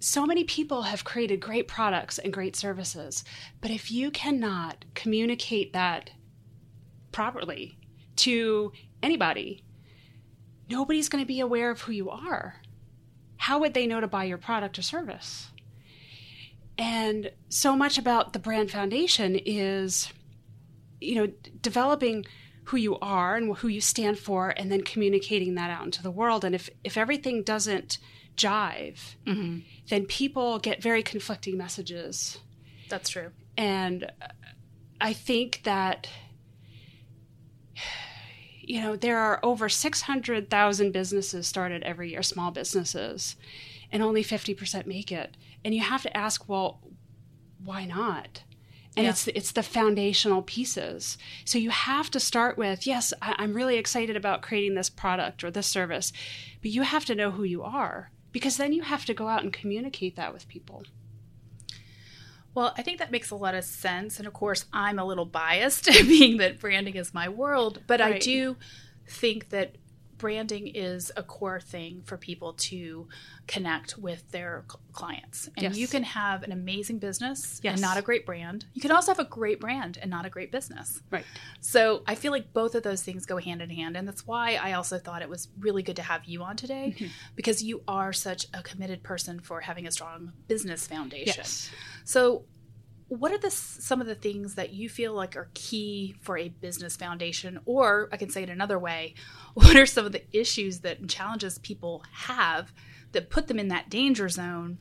so 0.00 0.26
many 0.26 0.44
people 0.44 0.82
have 0.82 1.04
created 1.04 1.40
great 1.40 1.68
products 1.68 2.18
and 2.18 2.32
great 2.32 2.56
services, 2.56 3.22
but 3.60 3.70
if 3.70 3.90
you 3.90 4.10
cannot 4.10 4.84
communicate 4.94 5.72
that 5.72 6.10
properly 7.12 7.78
to 8.16 8.72
anybody, 9.02 9.62
nobody's 10.68 11.08
going 11.08 11.22
to 11.22 11.28
be 11.28 11.40
aware 11.40 11.70
of 11.70 11.82
who 11.82 11.92
you 11.92 12.10
are. 12.10 12.56
How 13.36 13.58
would 13.60 13.74
they 13.74 13.86
know 13.86 14.00
to 14.00 14.08
buy 14.08 14.24
your 14.24 14.38
product 14.38 14.78
or 14.78 14.82
service? 14.82 15.48
And 16.76 17.30
so 17.48 17.76
much 17.76 17.98
about 17.98 18.32
the 18.32 18.38
brand 18.38 18.70
foundation 18.70 19.36
is, 19.36 20.12
you 21.00 21.14
know, 21.14 21.32
developing 21.60 22.26
who 22.64 22.76
you 22.76 22.98
are 22.98 23.36
and 23.36 23.56
who 23.58 23.68
you 23.68 23.80
stand 23.80 24.18
for, 24.18 24.50
and 24.50 24.72
then 24.72 24.82
communicating 24.82 25.54
that 25.54 25.70
out 25.70 25.84
into 25.84 26.02
the 26.02 26.10
world. 26.10 26.44
And 26.44 26.54
if 26.54 26.70
if 26.82 26.96
everything 26.96 27.42
doesn't 27.42 27.98
jive, 28.36 29.14
mm-hmm. 29.26 29.58
then 29.88 30.06
people 30.06 30.58
get 30.58 30.82
very 30.82 31.02
conflicting 31.02 31.56
messages. 31.56 32.38
That's 32.88 33.10
true. 33.10 33.30
And 33.56 34.10
I 35.00 35.12
think 35.12 35.62
that 35.64 36.08
you 38.60 38.80
know 38.80 38.96
there 38.96 39.18
are 39.18 39.38
over 39.42 39.68
600,000 39.68 40.92
businesses 40.92 41.46
started 41.46 41.82
every 41.82 42.10
year, 42.10 42.22
small 42.22 42.50
businesses, 42.50 43.36
and 43.94 44.02
only 44.02 44.24
50% 44.24 44.86
make 44.86 45.12
it. 45.12 45.36
And 45.64 45.72
you 45.72 45.80
have 45.80 46.02
to 46.02 46.14
ask, 46.14 46.48
well, 46.48 46.80
why 47.64 47.86
not? 47.86 48.42
And 48.96 49.04
Yeah. 49.04 49.10
it's 49.10 49.28
it's 49.28 49.52
the 49.52 49.62
foundational 49.62 50.42
pieces. 50.42 51.16
So 51.44 51.58
you 51.58 51.70
have 51.70 52.10
to 52.10 52.20
start 52.20 52.58
with, 52.58 52.86
yes, 52.86 53.12
I, 53.22 53.36
I'm 53.38 53.54
really 53.54 53.76
excited 53.76 54.16
about 54.16 54.42
creating 54.42 54.74
this 54.74 54.90
product 54.90 55.42
or 55.44 55.50
this 55.50 55.68
service, 55.68 56.12
but 56.60 56.72
you 56.72 56.82
have 56.82 57.04
to 57.06 57.14
know 57.14 57.30
who 57.30 57.44
you 57.44 57.62
are 57.62 58.10
because 58.32 58.56
then 58.56 58.72
you 58.72 58.82
have 58.82 59.04
to 59.06 59.14
go 59.14 59.28
out 59.28 59.42
and 59.44 59.52
communicate 59.52 60.16
that 60.16 60.32
with 60.32 60.48
people. 60.48 60.82
Well, 62.52 62.72
I 62.76 62.82
think 62.82 62.98
that 62.98 63.10
makes 63.10 63.30
a 63.30 63.36
lot 63.36 63.54
of 63.54 63.64
sense. 63.64 64.18
And 64.18 64.26
of 64.28 64.32
course, 64.32 64.64
I'm 64.72 64.98
a 64.98 65.04
little 65.04 65.24
biased, 65.24 65.86
being 65.92 66.36
that 66.38 66.60
branding 66.60 66.94
is 66.96 67.14
my 67.14 67.28
world. 67.28 67.82
But 67.86 68.00
I 68.00 68.18
do 68.18 68.56
think 69.08 69.50
that 69.50 69.76
branding 70.24 70.68
is 70.68 71.12
a 71.18 71.22
core 71.22 71.60
thing 71.60 72.00
for 72.06 72.16
people 72.16 72.54
to 72.54 73.06
connect 73.46 73.98
with 73.98 74.22
their 74.30 74.64
clients. 74.94 75.48
And 75.58 75.64
Yes. 75.64 75.76
you 75.76 75.86
can 75.86 76.02
have 76.02 76.42
an 76.44 76.50
amazing 76.50 76.98
business 76.98 77.60
Yes. 77.62 77.72
and 77.74 77.82
not 77.82 77.98
a 77.98 78.02
great 78.02 78.24
brand. 78.24 78.64
You 78.72 78.80
can 78.80 78.90
also 78.90 79.10
have 79.12 79.18
a 79.18 79.28
great 79.28 79.60
brand 79.60 79.98
and 80.00 80.10
not 80.10 80.24
a 80.24 80.30
great 80.30 80.50
business. 80.50 81.02
Right. 81.10 81.26
So 81.60 82.02
I 82.06 82.14
feel 82.14 82.32
like 82.32 82.54
both 82.54 82.74
of 82.74 82.82
those 82.82 83.02
things 83.02 83.26
go 83.26 83.36
hand 83.36 83.60
in 83.60 83.68
hand. 83.68 83.98
And 83.98 84.08
that's 84.08 84.26
why 84.26 84.54
I 84.54 84.72
also 84.72 84.96
thought 84.98 85.20
it 85.20 85.28
was 85.28 85.48
really 85.58 85.82
good 85.82 85.96
to 85.96 86.02
have 86.02 86.24
you 86.24 86.42
on 86.42 86.56
today 86.56 86.94
Mm-hmm. 86.96 87.06
because 87.36 87.62
you 87.62 87.82
are 87.86 88.14
such 88.14 88.46
a 88.54 88.62
committed 88.62 89.02
person 89.02 89.40
for 89.40 89.60
having 89.60 89.86
a 89.86 89.90
strong 89.90 90.32
business 90.48 90.86
foundation. 90.86 91.34
Yes. 91.36 91.70
So, 92.04 92.46
what 93.08 93.30
are 93.32 93.38
the 93.38 93.50
some 93.50 94.00
of 94.00 94.06
the 94.06 94.14
things 94.14 94.54
that 94.54 94.72
you 94.72 94.88
feel 94.88 95.12
like 95.14 95.36
are 95.36 95.50
key 95.54 96.16
for 96.22 96.36
a 96.38 96.48
business 96.48 96.96
foundation? 96.96 97.60
Or 97.66 98.08
I 98.12 98.16
can 98.16 98.30
say 98.30 98.42
it 98.42 98.50
another 98.50 98.78
way: 98.78 99.14
What 99.54 99.76
are 99.76 99.86
some 99.86 100.06
of 100.06 100.12
the 100.12 100.22
issues 100.36 100.80
that 100.80 101.06
challenges 101.08 101.58
people 101.58 102.02
have 102.12 102.72
that 103.12 103.30
put 103.30 103.46
them 103.46 103.58
in 103.58 103.68
that 103.68 103.90
danger 103.90 104.28
zone 104.28 104.78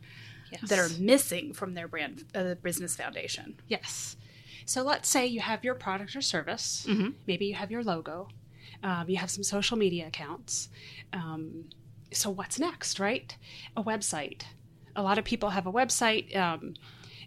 Yes. 0.51 0.70
that 0.70 0.77
are 0.80 0.89
missing 1.00 1.51
from 1.53 1.74
their 1.74 1.88
brand 1.88 2.25
uh, 2.36 2.53
business 2.56 2.96
foundation? 2.96 3.60
Yes. 3.68 4.15
So 4.65 4.84
let's 4.84 5.10
say 5.10 5.25
you 5.25 5.42
have 5.42 5.63
your 5.63 5.75
product 5.75 6.15
or 6.15 6.22
service. 6.22 6.88
Maybe 7.27 7.48
you 7.48 7.56
have 7.56 7.72
your 7.72 7.84
logo. 7.84 8.30
Um, 8.82 9.10
you 9.10 9.18
have 9.18 9.30
some 9.32 9.44
social 9.44 9.77
media 9.77 10.08
accounts. 10.08 10.70
Um, 11.12 11.65
so 12.12 12.30
what's 12.30 12.60
next, 12.60 13.00
right? 13.00 13.36
A 13.75 13.84
website. 13.84 14.44
A 14.96 15.01
lot 15.03 15.18
of 15.18 15.25
people 15.25 15.50
have 15.50 15.65
a 15.68 15.72
website. 15.72 16.34
Um, 16.36 16.75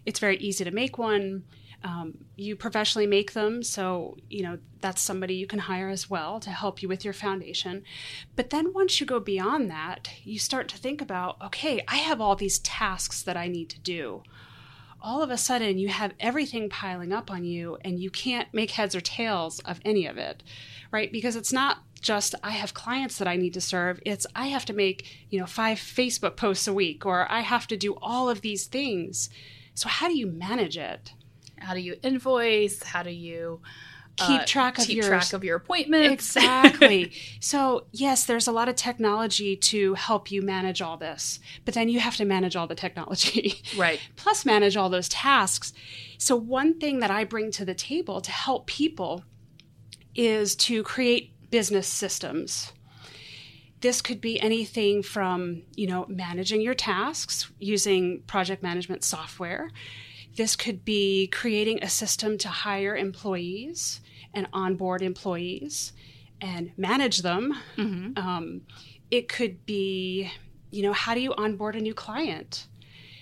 it's 0.07 0.21
very 0.21 0.37
easy 0.39 0.65
to 0.65 0.71
make 0.71 0.97
one. 0.99 1.45
Um, 1.85 2.15
you 2.37 2.57
professionally 2.57 3.07
make 3.07 3.35
them, 3.35 3.63
so 3.63 4.17
you 4.31 4.43
know 4.43 4.59
that's 4.81 5.03
somebody 5.03 5.35
you 5.35 5.47
can 5.47 5.59
hire 5.59 5.89
as 5.89 6.09
well 6.09 6.41
to 6.41 6.51
help 6.51 6.83
you 6.83 6.89
with 6.89 7.05
your 7.05 7.13
foundation. 7.13 7.85
But 8.35 8.51
then 8.51 8.73
once 8.73 8.99
you 8.99 9.07
go 9.07 9.21
beyond 9.21 9.71
that, 9.71 10.11
you 10.25 10.39
start 10.39 10.69
to 10.69 10.79
think 10.79 11.01
about, 11.03 11.37
okay, 11.43 11.85
I 11.87 11.97
have 11.97 12.21
all 12.21 12.35
these 12.35 12.61
tasks 12.61 13.23
that 13.23 13.37
I 13.37 13.49
need 13.49 13.69
to 13.71 13.79
do. 13.79 14.23
All 15.01 15.23
of 15.23 15.31
a 15.31 15.37
sudden, 15.37 15.79
you 15.79 15.89
have 15.89 16.15
everything 16.19 16.69
piling 16.71 17.13
up 17.13 17.31
on 17.31 17.45
you, 17.45 17.77
and 17.83 18.01
you 18.01 18.11
can't 18.11 18.53
make 18.53 18.73
heads 18.73 18.97
or 18.97 19.01
tails 19.01 19.61
of 19.61 19.79
any 19.85 20.07
of 20.07 20.17
it, 20.17 20.43
right? 20.91 21.13
Because 21.13 21.37
it's 21.37 21.53
not 21.53 21.79
just 22.01 22.35
I 22.43 22.53
have 22.53 22.75
clients 22.75 23.19
that 23.19 23.29
I 23.29 23.37
need 23.37 23.55
to 23.55 23.61
serve. 23.61 24.01
It's 24.05 24.27
I 24.35 24.47
have 24.47 24.65
to 24.67 24.73
make, 24.73 25.27
you 25.31 25.39
know, 25.39 25.47
five 25.47 25.79
Facebook 25.79 26.37
posts 26.37 26.69
a 26.69 26.73
week 26.73 27.05
or 27.05 27.31
I 27.31 27.41
have 27.41 27.67
to 27.69 27.77
do 27.77 27.97
all 28.01 28.31
of 28.31 28.41
these 28.41 28.67
things. 28.67 29.29
So 29.77 29.89
how 29.89 30.09
do 30.09 30.19
you 30.19 30.27
manage 30.27 30.77
it? 30.79 31.13
How 31.59 31.75
do 31.75 31.81
you 31.81 31.97
invoice? 32.03 32.83
How 32.83 33.03
do 33.03 33.11
you 33.11 33.61
keep 34.17 34.41
uh, 34.41 34.45
track 34.47 34.79
of 34.79 34.87
keep 34.87 34.97
your 34.97 35.07
track 35.07 35.35
of 35.35 35.45
your 35.45 35.57
appointments? 35.57 36.13
Exactly. 36.35 37.13
so 37.41 37.87
yes, 37.93 38.25
there's 38.25 38.49
a 38.49 38.53
lot 38.53 38.71
of 38.71 38.75
technology 38.75 39.55
to 39.55 39.93
help 39.95 40.31
you 40.31 40.41
manage 40.41 40.81
all 40.81 40.97
this, 40.97 41.39
but 41.67 41.75
then 41.75 41.91
you 41.91 42.01
have 42.01 42.17
to 42.17 42.25
manage 42.25 42.57
all 42.57 42.67
the 42.67 42.75
technology, 42.75 43.63
right? 43.77 44.01
Plus 44.17 44.47
manage 44.47 44.79
all 44.79 44.89
those 44.89 45.11
tasks. 45.11 45.75
So 46.17 46.35
one 46.35 46.79
thing 46.79 47.01
that 47.01 47.11
I 47.11 47.25
bring 47.25 47.51
to 47.53 47.65
the 47.67 47.75
table 47.75 48.23
to 48.23 48.33
help 48.33 48.67
people 48.67 49.25
is 50.15 50.57
to 50.57 50.83
create 50.83 51.33
business 51.51 51.87
systems. 51.87 52.73
This 53.87 54.03
could 54.03 54.21
be 54.21 54.41
anything 54.41 55.03
from, 55.03 55.63
you 55.77 55.87
know, 55.87 56.07
managing 56.09 56.61
your 56.61 56.75
tasks 56.75 57.51
using 57.59 58.23
project 58.27 58.63
management 58.63 59.05
software 59.05 59.71
this 60.37 60.55
could 60.55 60.85
be 60.85 61.27
creating 61.29 61.83
a 61.83 61.89
system 61.89 62.39
to 62.39 62.49
hire 62.49 62.95
employees 62.95 64.01
and 64.35 64.47
onboard 64.53 65.03
employees 65.03 65.93
and 66.41 66.73
manage 66.77 67.23
them. 67.23 67.57
Mm-hmm. 67.77 68.19
Um, 68.19 68.61
it 69.11 69.29
could 69.29 69.65
be, 69.65 70.31
you 70.71 70.83
know, 70.83 70.93
how 70.93 71.15
do 71.15 71.21
you 71.21 71.33
onboard 71.35 71.75
a 71.75 71.81
new 71.81 71.95
client? 71.95 72.67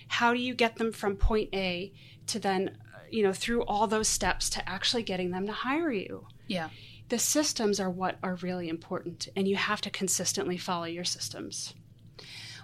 How 0.09 0.33
do 0.33 0.39
you 0.39 0.53
get 0.53 0.75
them 0.75 0.91
from 0.91 1.15
point 1.15 1.49
A 1.53 1.93
to 2.27 2.39
then, 2.39 2.77
you 3.09 3.23
know, 3.23 3.33
through 3.33 3.63
all 3.63 3.87
those 3.87 4.09
steps 4.09 4.49
to 4.51 4.69
actually 4.69 5.03
getting 5.03 5.31
them 5.31 5.45
to 5.47 5.53
hire 5.53 5.91
you? 5.91 6.27
Yeah. 6.47 6.69
The 7.09 7.19
systems 7.19 7.79
are 7.79 7.89
what 7.89 8.17
are 8.23 8.35
really 8.35 8.67
important, 8.67 9.29
and 9.35 9.47
you 9.47 9.55
have 9.55 9.81
to 9.81 9.89
consistently 9.89 10.57
follow 10.57 10.85
your 10.85 11.03
systems. 11.03 11.73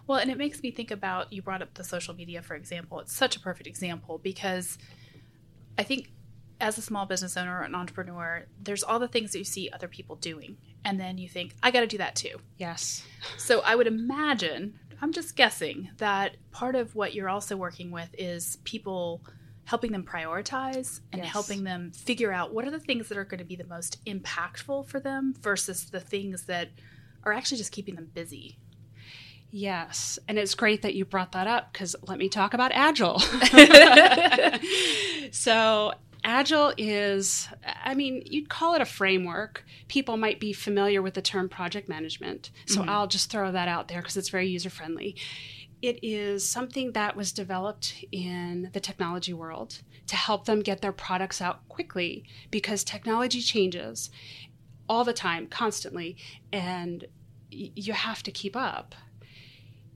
Well, 0.07 0.17
and 0.17 0.31
it 0.31 0.37
makes 0.37 0.63
me 0.63 0.71
think 0.71 0.89
about 0.91 1.31
you 1.31 1.41
brought 1.41 1.61
up 1.61 1.75
the 1.75 1.83
social 1.83 2.15
media, 2.15 2.41
for 2.41 2.55
example. 2.55 2.99
It's 2.99 3.15
such 3.15 3.35
a 3.35 3.39
perfect 3.39 3.67
example 3.67 4.17
because 4.17 4.77
I 5.77 5.83
think 5.83 6.11
as 6.59 6.77
a 6.77 6.81
small 6.81 7.05
business 7.05 7.37
owner 7.37 7.59
or 7.59 7.63
an 7.63 7.75
entrepreneur, 7.75 8.45
there's 8.61 8.83
all 8.83 8.99
the 8.99 9.07
things 9.07 9.31
that 9.31 9.39
you 9.39 9.43
see 9.43 9.69
other 9.71 9.87
people 9.87 10.15
doing. 10.15 10.57
And 10.83 10.99
then 10.99 11.17
you 11.17 11.29
think, 11.29 11.55
I 11.61 11.71
got 11.71 11.81
to 11.81 11.87
do 11.87 11.99
that 11.99 12.15
too. 12.15 12.39
Yes. 12.57 13.03
So 13.37 13.61
I 13.61 13.75
would 13.75 13.87
imagine, 13.87 14.79
I'm 15.01 15.11
just 15.11 15.35
guessing, 15.35 15.89
that 15.97 16.37
part 16.51 16.75
of 16.75 16.95
what 16.95 17.13
you're 17.13 17.29
also 17.29 17.55
working 17.55 17.91
with 17.91 18.09
is 18.17 18.57
people 18.63 19.21
helping 19.71 19.93
them 19.93 20.03
prioritize 20.03 20.99
and 21.13 21.23
yes. 21.23 21.31
helping 21.31 21.63
them 21.63 21.93
figure 21.93 22.33
out 22.33 22.53
what 22.53 22.67
are 22.67 22.71
the 22.71 22.79
things 22.79 23.07
that 23.07 23.17
are 23.17 23.23
going 23.23 23.39
to 23.39 23.45
be 23.45 23.55
the 23.55 23.67
most 23.67 24.03
impactful 24.03 24.85
for 24.85 24.99
them 24.99 25.33
versus 25.39 25.85
the 25.85 25.99
things 26.01 26.43
that 26.43 26.67
are 27.23 27.31
actually 27.31 27.57
just 27.57 27.71
keeping 27.71 27.95
them 27.95 28.09
busy 28.13 28.57
Yes. 29.53 30.17
And 30.29 30.39
it's 30.39 30.55
great 30.55 30.81
that 30.83 30.95
you 30.95 31.03
brought 31.03 31.33
that 31.33 31.45
up 31.45 31.73
because 31.73 31.93
let 32.07 32.17
me 32.17 32.29
talk 32.29 32.53
about 32.53 32.71
Agile. 32.73 33.19
so, 35.31 35.91
Agile 36.23 36.73
is, 36.77 37.49
I 37.83 37.93
mean, 37.93 38.23
you'd 38.25 38.47
call 38.47 38.75
it 38.75 38.81
a 38.81 38.85
framework. 38.85 39.65
People 39.89 40.15
might 40.15 40.39
be 40.39 40.53
familiar 40.53 41.01
with 41.01 41.15
the 41.15 41.21
term 41.21 41.49
project 41.49 41.89
management. 41.89 42.49
So, 42.65 42.79
mm-hmm. 42.79 42.89
I'll 42.89 43.07
just 43.07 43.29
throw 43.29 43.51
that 43.51 43.67
out 43.67 43.89
there 43.89 43.99
because 43.99 44.15
it's 44.15 44.29
very 44.29 44.47
user 44.47 44.69
friendly. 44.69 45.17
It 45.81 45.99
is 46.03 46.47
something 46.47 46.91
that 46.91 47.15
was 47.15 47.31
developed 47.31 48.05
in 48.11 48.69
the 48.73 48.79
technology 48.79 49.33
world 49.33 49.81
to 50.07 50.15
help 50.15 50.45
them 50.45 50.61
get 50.61 50.81
their 50.81 50.91
products 50.91 51.41
out 51.41 51.67
quickly 51.69 52.23
because 52.51 52.83
technology 52.83 53.41
changes 53.41 54.11
all 54.87 55.03
the 55.03 55.13
time, 55.13 55.47
constantly, 55.47 56.17
and 56.51 57.05
you 57.49 57.93
have 57.93 58.21
to 58.23 58.31
keep 58.31 58.55
up. 58.55 58.93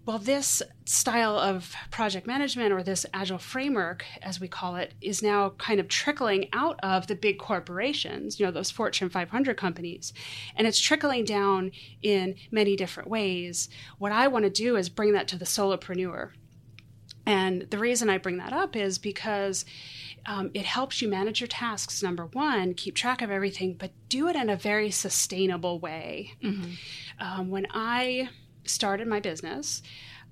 Well, 0.05 0.19
this 0.19 0.62
style 0.85 1.35
of 1.39 1.74
project 1.89 2.27
management 2.27 2.71
or 2.71 2.83
this 2.83 3.07
agile 3.12 3.39
framework, 3.39 4.05
as 4.21 4.39
we 4.39 4.47
call 4.47 4.75
it, 4.75 4.93
is 5.01 5.24
now 5.24 5.50
kind 5.57 5.79
of 5.79 5.88
trickling 5.88 6.47
out 6.53 6.79
of 6.83 7.07
the 7.07 7.15
big 7.15 7.39
corporations, 7.39 8.39
you 8.39 8.45
know, 8.45 8.51
those 8.51 8.69
Fortune 8.69 9.09
500 9.09 9.57
companies. 9.57 10.13
And 10.55 10.67
it's 10.67 10.79
trickling 10.79 11.25
down 11.25 11.71
in 12.03 12.35
many 12.51 12.75
different 12.75 13.09
ways. 13.09 13.67
What 13.97 14.12
I 14.12 14.27
want 14.27 14.45
to 14.45 14.51
do 14.51 14.75
is 14.75 14.89
bring 14.89 15.13
that 15.13 15.27
to 15.29 15.38
the 15.38 15.45
solopreneur. 15.45 16.31
And 17.25 17.63
the 17.71 17.79
reason 17.79 18.07
I 18.07 18.19
bring 18.19 18.38
that 18.38 18.53
up 18.53 18.75
is 18.75 19.00
because 19.00 19.65
um, 20.27 20.51
it 20.53 20.65
helps 20.65 21.01
you 21.01 21.07
manage 21.07 21.41
your 21.41 21.47
tasks, 21.47 22.03
number 22.03 22.27
one, 22.27 22.75
keep 22.75 22.93
track 22.93 23.24
of 23.24 23.31
everything, 23.31 23.74
but 23.74 23.91
do 24.09 24.27
it 24.27 24.35
in 24.35 24.51
a 24.51 24.55
very 24.55 24.91
sustainable 24.91 25.79
way. 25.79 26.33
Mm-hmm. 26.43 26.71
Um, 27.19 27.50
when 27.50 27.65
I 27.71 28.29
started 28.65 29.07
my 29.07 29.19
business, 29.19 29.81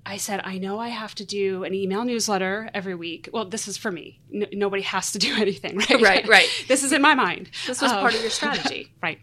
I 0.06 0.18
said, 0.18 0.42
I 0.44 0.58
know 0.58 0.78
I 0.78 0.88
have 0.88 1.14
to 1.14 1.24
do 1.24 1.64
an 1.64 1.72
email 1.72 2.04
newsletter 2.04 2.68
every 2.74 2.94
week. 2.94 3.30
Well, 3.32 3.46
this 3.46 3.66
is 3.66 3.78
for 3.78 3.90
me. 3.90 4.20
Nobody 4.30 4.82
has 4.82 5.12
to 5.12 5.18
do 5.18 5.34
anything, 5.38 5.78
right? 5.78 6.02
Right, 6.02 6.28
right. 6.28 6.48
this 6.68 6.82
is 6.82 6.92
in 6.92 7.00
my 7.00 7.14
mind. 7.14 7.50
This 7.66 7.80
was 7.80 7.90
um, 7.90 8.00
part 8.00 8.14
of 8.14 8.20
your 8.20 8.30
strategy. 8.30 8.92
right. 9.02 9.18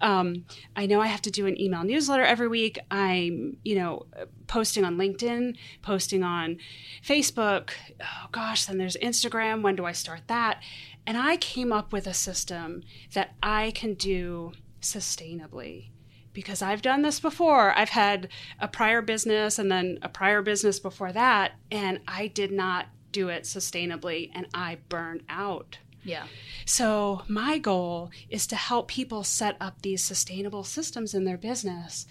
Um, 0.00 0.44
I 0.76 0.86
know 0.86 1.00
I 1.00 1.08
have 1.08 1.22
to 1.22 1.30
do 1.30 1.46
an 1.46 1.60
email 1.60 1.82
newsletter 1.82 2.22
every 2.22 2.46
week. 2.46 2.78
I'm, 2.90 3.56
you 3.64 3.74
know, 3.74 4.06
posting 4.46 4.84
on 4.84 4.96
LinkedIn, 4.96 5.56
posting 5.82 6.22
on 6.22 6.58
Facebook. 7.04 7.70
Oh, 8.00 8.28
gosh, 8.30 8.66
then 8.66 8.78
there's 8.78 8.96
Instagram. 8.98 9.62
When 9.62 9.74
do 9.74 9.84
I 9.84 9.92
start 9.92 10.22
that? 10.28 10.62
And 11.04 11.16
I 11.16 11.36
came 11.36 11.72
up 11.72 11.92
with 11.92 12.06
a 12.06 12.14
system 12.14 12.84
that 13.14 13.34
I 13.42 13.72
can 13.72 13.94
do 13.94 14.52
sustainably 14.80 15.88
because 16.32 16.62
I've 16.62 16.82
done 16.82 17.02
this 17.02 17.20
before. 17.20 17.76
I've 17.76 17.90
had 17.90 18.28
a 18.60 18.68
prior 18.68 19.02
business 19.02 19.58
and 19.58 19.70
then 19.70 19.98
a 20.02 20.08
prior 20.08 20.42
business 20.42 20.78
before 20.80 21.12
that, 21.12 21.52
and 21.70 22.00
I 22.08 22.28
did 22.28 22.50
not 22.52 22.86
do 23.12 23.28
it 23.28 23.44
sustainably 23.44 24.30
and 24.34 24.46
I 24.54 24.78
burned 24.88 25.22
out. 25.28 25.78
Yeah. 26.04 26.24
So, 26.64 27.22
my 27.28 27.58
goal 27.58 28.10
is 28.28 28.46
to 28.48 28.56
help 28.56 28.88
people 28.88 29.22
set 29.22 29.56
up 29.60 29.82
these 29.82 30.02
sustainable 30.02 30.64
systems 30.64 31.14
in 31.14 31.24
their 31.24 31.38
business 31.38 32.06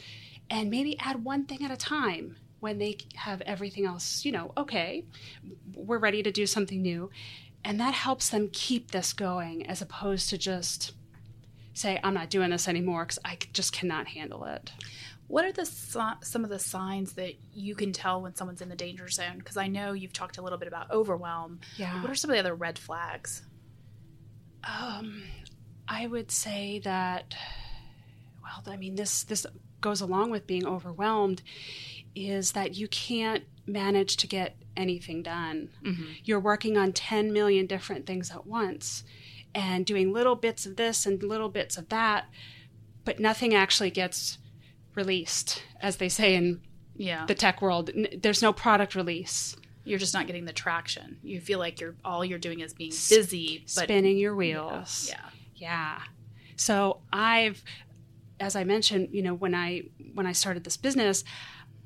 and 0.49 0.69
maybe 0.69 0.97
add 0.99 1.25
one 1.25 1.45
thing 1.45 1.63
at 1.63 1.71
a 1.71 1.77
time 1.77 2.37
when 2.61 2.77
they 2.77 2.97
have 3.15 3.41
everything 3.41 3.85
else, 3.85 4.23
you 4.23 4.31
know, 4.31 4.53
okay, 4.55 5.03
we're 5.73 5.97
ready 5.97 6.23
to 6.23 6.31
do 6.31 6.45
something 6.45 6.81
new. 6.81 7.09
And 7.65 7.79
that 7.79 7.93
helps 7.93 8.29
them 8.29 8.49
keep 8.53 8.91
this 8.91 9.13
going 9.13 9.67
as 9.67 9.81
opposed 9.81 10.29
to 10.29 10.37
just 10.37 10.93
say 11.73 11.99
I'm 12.03 12.13
not 12.13 12.29
doing 12.29 12.49
this 12.49 12.67
anymore 12.67 13.05
because 13.05 13.19
I 13.23 13.37
just 13.53 13.73
cannot 13.73 14.07
handle 14.07 14.45
it. 14.45 14.71
What 15.27 15.45
are 15.45 15.51
the 15.51 15.65
some 15.65 16.43
of 16.43 16.49
the 16.49 16.59
signs 16.59 17.13
that 17.13 17.35
you 17.53 17.73
can 17.73 17.93
tell 17.93 18.21
when 18.21 18.35
someone's 18.35 18.61
in 18.61 18.69
the 18.69 18.75
danger 18.75 19.07
zone? 19.07 19.37
Because 19.37 19.55
I 19.55 19.67
know 19.67 19.93
you've 19.93 20.13
talked 20.13 20.37
a 20.37 20.41
little 20.41 20.57
bit 20.57 20.67
about 20.67 20.91
overwhelm. 20.91 21.61
Yeah. 21.77 22.01
What 22.01 22.11
are 22.11 22.15
some 22.15 22.29
of 22.29 22.35
the 22.35 22.39
other 22.39 22.55
red 22.55 22.77
flags? 22.77 23.41
Um, 24.63 25.23
I 25.87 26.07
would 26.07 26.31
say 26.31 26.79
that. 26.83 27.35
Well, 28.43 28.73
I 28.73 28.77
mean 28.77 28.95
this 28.95 29.23
this 29.23 29.45
goes 29.79 30.01
along 30.01 30.31
with 30.31 30.47
being 30.47 30.65
overwhelmed, 30.65 31.41
is 32.13 32.51
that 32.51 32.75
you 32.75 32.87
can't 32.89 33.45
manage 33.65 34.17
to 34.17 34.27
get 34.27 34.57
anything 34.75 35.23
done. 35.23 35.69
Mm-hmm. 35.83 36.11
You're 36.23 36.39
working 36.39 36.77
on 36.77 36.91
10 36.93 37.31
million 37.31 37.67
different 37.67 38.05
things 38.05 38.31
at 38.31 38.45
once 38.45 39.03
and 39.53 39.85
doing 39.85 40.13
little 40.13 40.35
bits 40.35 40.65
of 40.65 40.75
this 40.75 41.05
and 41.05 41.21
little 41.21 41.49
bits 41.49 41.77
of 41.77 41.89
that, 41.89 42.25
but 43.05 43.19
nothing 43.19 43.53
actually 43.53 43.91
gets 43.91 44.37
released, 44.95 45.63
as 45.81 45.97
they 45.97 46.09
say 46.09 46.35
in 46.35 46.61
yeah. 46.95 47.25
the 47.25 47.35
tech 47.35 47.61
world. 47.61 47.91
There's 48.17 48.41
no 48.41 48.53
product 48.53 48.95
release. 48.95 49.55
You're 49.83 49.99
just 49.99 50.13
not 50.13 50.27
getting 50.27 50.45
the 50.45 50.53
traction. 50.53 51.17
You 51.23 51.41
feel 51.41 51.59
like 51.59 51.81
you're 51.81 51.95
all 52.05 52.23
you're 52.23 52.39
doing 52.39 52.59
is 52.59 52.73
being 52.73 52.91
busy, 52.91 53.65
but, 53.75 53.85
spinning 53.85 54.17
your 54.17 54.35
wheels. 54.35 55.07
Yeah. 55.09 55.29
yeah. 55.55 56.01
So 56.55 56.99
I've, 57.11 57.63
as 58.39 58.55
I 58.55 58.63
mentioned, 58.63 59.09
you 59.11 59.23
know, 59.23 59.33
when 59.33 59.55
I 59.55 59.83
when 60.13 60.27
I 60.27 60.33
started 60.33 60.63
this 60.63 60.77
business, 60.77 61.23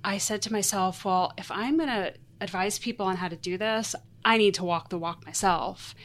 I 0.03 0.17
said 0.17 0.41
to 0.43 0.51
myself, 0.51 1.05
well, 1.05 1.33
if 1.37 1.49
I'm 1.49 1.77
going 1.77 1.89
to 1.89 2.13
advise 2.41 2.77
people 2.77 3.05
on 3.05 3.15
how 3.15 3.29
to 3.29 3.37
do 3.37 3.57
this, 3.57 3.95
I 4.25 4.37
need 4.37 4.55
to 4.55 4.63
walk 4.63 4.89
the 4.89 4.97
walk 4.97 5.25
myself. 5.25 5.95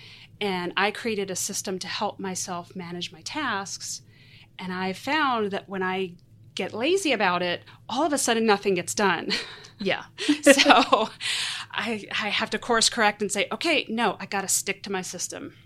And 0.41 0.73
I 0.77 0.91
created 0.91 1.31
a 1.31 1.37
system 1.37 1.79
to 1.81 1.87
help 1.87 2.19
myself 2.19 2.75
manage 2.75 3.13
my 3.13 3.21
tasks. 3.23 4.03
And 4.59 4.73
I 4.73 4.93
found 4.93 5.51
that 5.51 5.69
when 5.69 5.83
I 5.83 6.15
get 6.55 6.73
lazy 6.73 7.13
about 7.13 7.43
it, 7.43 7.63
all 7.89 8.05
of 8.05 8.13
a 8.13 8.19
sudden 8.19 8.47
nothing 8.47 8.75
gets 8.75 8.95
done. 8.95 9.31
Yeah. 9.83 10.05
so 10.43 11.09
I, 11.71 12.05
I 12.11 12.29
have 12.29 12.51
to 12.51 12.59
course 12.59 12.91
correct 12.91 13.23
and 13.23 13.33
say, 13.33 13.49
okay, 13.51 13.87
no, 13.89 14.17
I 14.21 14.27
got 14.27 14.43
to 14.43 14.49
stick 14.49 14.83
to 14.83 14.93
my 14.93 15.01
system. 15.01 15.57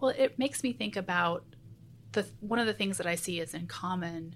Well, 0.00 0.12
it 0.18 0.36
makes 0.36 0.64
me 0.64 0.72
think 0.72 0.96
about 0.96 1.44
the 2.10 2.26
one 2.40 2.58
of 2.58 2.66
the 2.66 2.72
things 2.72 2.98
that 2.98 3.06
I 3.06 3.14
see 3.14 3.38
is 3.38 3.54
in 3.54 3.68
common 3.68 4.34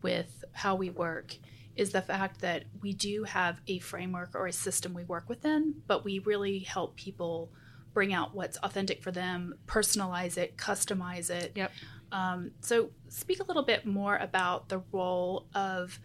with 0.00 0.44
how 0.52 0.74
we 0.76 0.88
work 0.88 1.36
is 1.76 1.90
the 1.90 2.02
fact 2.02 2.40
that 2.40 2.64
we 2.80 2.92
do 2.92 3.24
have 3.24 3.60
a 3.66 3.78
framework 3.80 4.30
or 4.34 4.46
a 4.46 4.52
system 4.52 4.94
we 4.94 5.04
work 5.04 5.28
within, 5.28 5.74
but 5.86 6.04
we 6.04 6.18
really 6.20 6.60
help 6.60 6.96
people 6.96 7.50
bring 7.92 8.12
out 8.12 8.34
what's 8.34 8.56
authentic 8.58 9.02
for 9.02 9.10
them, 9.10 9.54
personalize 9.66 10.36
it, 10.38 10.56
customize 10.56 11.30
it. 11.30 11.52
Yep. 11.54 11.72
Um, 12.10 12.50
so, 12.60 12.90
speak 13.08 13.40
a 13.40 13.44
little 13.44 13.62
bit 13.62 13.86
more 13.86 14.16
about 14.16 14.68
the 14.68 14.82
role 14.92 15.46
of 15.54 15.98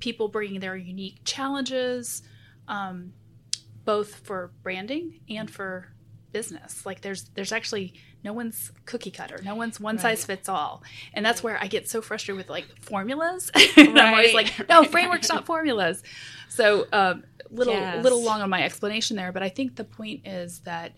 people 0.00 0.28
bringing 0.28 0.60
their 0.60 0.76
unique 0.76 1.20
challenges, 1.24 2.22
um, 2.68 3.12
both 3.84 4.14
for 4.16 4.50
branding 4.62 5.20
and 5.28 5.50
for 5.50 5.88
business. 6.32 6.84
Like, 6.84 7.02
there's 7.02 7.24
there's 7.34 7.52
actually 7.52 7.94
no 8.24 8.32
one's 8.32 8.72
cookie 8.86 9.10
cutter, 9.12 9.38
no 9.44 9.54
one's 9.54 9.78
one 9.78 9.98
size 9.98 10.24
fits 10.24 10.48
all, 10.48 10.82
and 11.12 11.24
that's 11.24 11.42
where 11.42 11.56
I 11.62 11.66
get 11.68 11.88
so 11.88 12.00
frustrated 12.02 12.36
with 12.38 12.48
like 12.50 12.66
formulas. 12.80 13.52
and 13.76 13.98
I'm 13.98 14.14
always 14.14 14.34
like, 14.34 14.68
no, 14.68 14.82
frameworks, 14.84 15.28
not 15.28 15.46
formulas. 15.46 16.02
So, 16.48 16.86
um, 16.92 17.22
little 17.50 17.74
Yes. 17.74 18.02
little 18.02 18.24
long 18.24 18.40
on 18.40 18.50
my 18.50 18.64
explanation 18.64 19.16
there, 19.16 19.30
but 19.30 19.42
I 19.44 19.50
think 19.50 19.76
the 19.76 19.84
point 19.84 20.26
is 20.26 20.60
that 20.60 20.92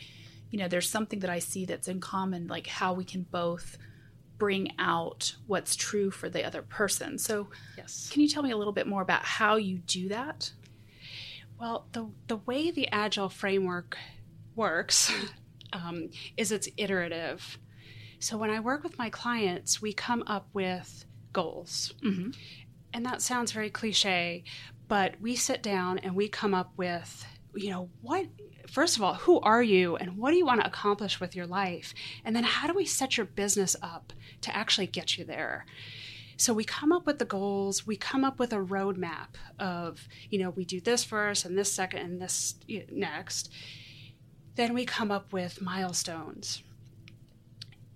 you 0.51 0.59
know 0.59 0.69
there's 0.69 0.89
something 0.89 1.21
that 1.21 1.31
I 1.31 1.39
see 1.39 1.65
that's 1.65 1.89
in 1.89 2.01
common, 2.01 2.47
like 2.47 2.67
how 2.67 2.93
we 2.93 3.05
can 3.05 3.23
both 3.31 3.79
bring 4.39 4.73
out 4.79 5.35
what's 5.47 5.77
true 5.77 6.11
for 6.11 6.29
the 6.29 6.45
other 6.45 6.63
person. 6.63 7.19
So, 7.19 7.49
Yes. 7.77 8.11
can 8.13 8.21
you 8.23 8.29
tell 8.29 8.43
me 8.43 8.51
a 8.51 8.57
little 8.57 8.73
bit 8.73 8.87
more 8.87 9.03
about 9.03 9.25
how 9.25 9.57
you 9.57 9.79
do 9.79 10.09
that? 10.09 10.53
Well, 11.59 11.87
the, 11.93 12.11
the 12.27 12.37
way 12.37 12.71
the 12.71 12.89
Agile 12.93 13.31
framework 13.31 13.97
works 14.55 15.11
um, 15.73 16.11
is 16.37 16.53
it's 16.53 16.69
iterative. 16.77 17.59
So 18.19 18.37
when 18.37 18.51
I 18.51 18.61
work 18.61 18.83
with 18.83 18.99
my 18.99 19.09
clients, 19.11 19.81
we 19.81 19.93
come 19.93 20.23
up 20.27 20.49
with 20.53 21.05
goals. 21.33 21.95
Mm-hmm. 22.03 22.31
And 22.93 23.07
that 23.07 23.23
sounds 23.23 23.53
very 23.53 23.71
cliche, 23.71 24.45
but 24.89 25.15
we 25.21 25.37
sit 25.37 25.63
down 25.63 25.99
and 25.99 26.15
we 26.15 26.29
come 26.29 26.55
up 26.55 26.73
with, 26.77 27.27
you 27.57 27.71
know, 27.71 27.89
what, 28.03 28.27
first 28.69 28.97
of 28.97 29.03
all, 29.03 29.15
who 29.15 29.41
are 29.41 29.63
you 29.63 29.97
and 29.97 30.17
what 30.17 30.31
do 30.31 30.37
you 30.37 30.47
want 30.47 30.61
to 30.61 30.67
accomplish 30.67 31.21
with 31.21 31.35
your 31.35 31.47
life? 31.47 31.95
And 32.25 32.37
then 32.37 32.45
how 32.45 32.67
do 32.67 32.75
we 32.75 32.85
set 32.85 33.17
your 33.17 33.27
business 33.27 33.77
up 33.83 34.13
to 34.43 34.55
actually 34.55 34.87
get 34.87 35.17
you 35.17 35.25
there? 35.25 35.67
So 36.37 36.53
we 36.53 36.65
come 36.65 36.93
up 36.93 37.07
with 37.07 37.19
the 37.19 37.25
goals, 37.25 37.87
we 37.87 37.97
come 37.97 38.23
up 38.23 38.39
with 38.39 38.53
a 38.53 38.57
roadmap 38.57 39.37
of, 39.59 40.07
you 40.29 40.39
know, 40.39 40.51
we 40.51 40.65
do 40.67 40.81
this 40.81 41.03
first 41.03 41.47
and 41.47 41.57
this 41.57 41.73
second 41.73 42.01
and 42.01 42.21
this 42.21 42.57
next. 42.91 43.51
Then 44.55 44.75
we 44.75 44.85
come 44.85 45.11
up 45.11 45.33
with 45.33 45.63
milestones 45.63 46.63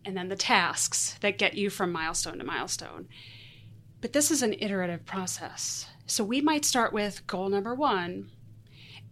and 0.05 0.17
then 0.17 0.29
the 0.29 0.37
tasks 0.37 1.19
that 1.21 1.39
get 1.39 1.55
you 1.55 1.69
from 1.69 1.93
milestone 1.93 2.39
to 2.39 2.45
milestone. 2.45 3.09
But 4.01 4.15
this 4.15 4.31
is 4.31 4.43
an 4.43 4.55
iterative 4.59 5.05
process. 5.05 5.87
So 6.07 6.25
we 6.25 6.41
might 6.41 6.65
start 6.65 6.95
with 6.95 7.27
goal 7.27 7.51
number 7.51 7.75
one 7.75 8.31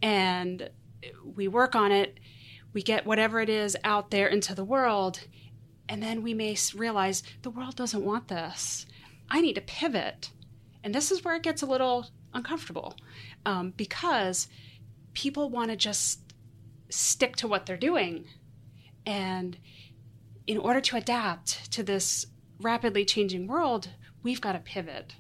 and 0.02 0.70
we 1.36 1.48
work 1.48 1.74
on 1.74 1.92
it, 1.92 2.18
we 2.72 2.82
get 2.82 3.06
whatever 3.06 3.40
it 3.40 3.48
is 3.48 3.76
out 3.84 4.10
there 4.10 4.28
into 4.28 4.54
the 4.54 4.64
world, 4.64 5.20
and 5.88 6.02
then 6.02 6.22
we 6.22 6.34
may 6.34 6.56
realize 6.74 7.22
the 7.42 7.50
world 7.50 7.76
doesn't 7.76 8.04
want 8.04 8.28
this. 8.28 8.86
I 9.30 9.40
need 9.40 9.54
to 9.54 9.60
pivot. 9.60 10.30
And 10.84 10.94
this 10.94 11.10
is 11.10 11.24
where 11.24 11.34
it 11.34 11.42
gets 11.42 11.62
a 11.62 11.66
little 11.66 12.06
uncomfortable 12.34 12.94
um, 13.46 13.72
because 13.76 14.48
people 15.14 15.50
want 15.50 15.70
to 15.70 15.76
just 15.76 16.20
stick 16.90 17.36
to 17.36 17.48
what 17.48 17.66
they're 17.66 17.76
doing. 17.76 18.26
And 19.04 19.58
in 20.46 20.58
order 20.58 20.80
to 20.80 20.96
adapt 20.96 21.72
to 21.72 21.82
this 21.82 22.26
rapidly 22.60 23.04
changing 23.04 23.46
world, 23.46 23.90
we've 24.22 24.40
got 24.40 24.52
to 24.52 24.58
pivot. 24.58 25.14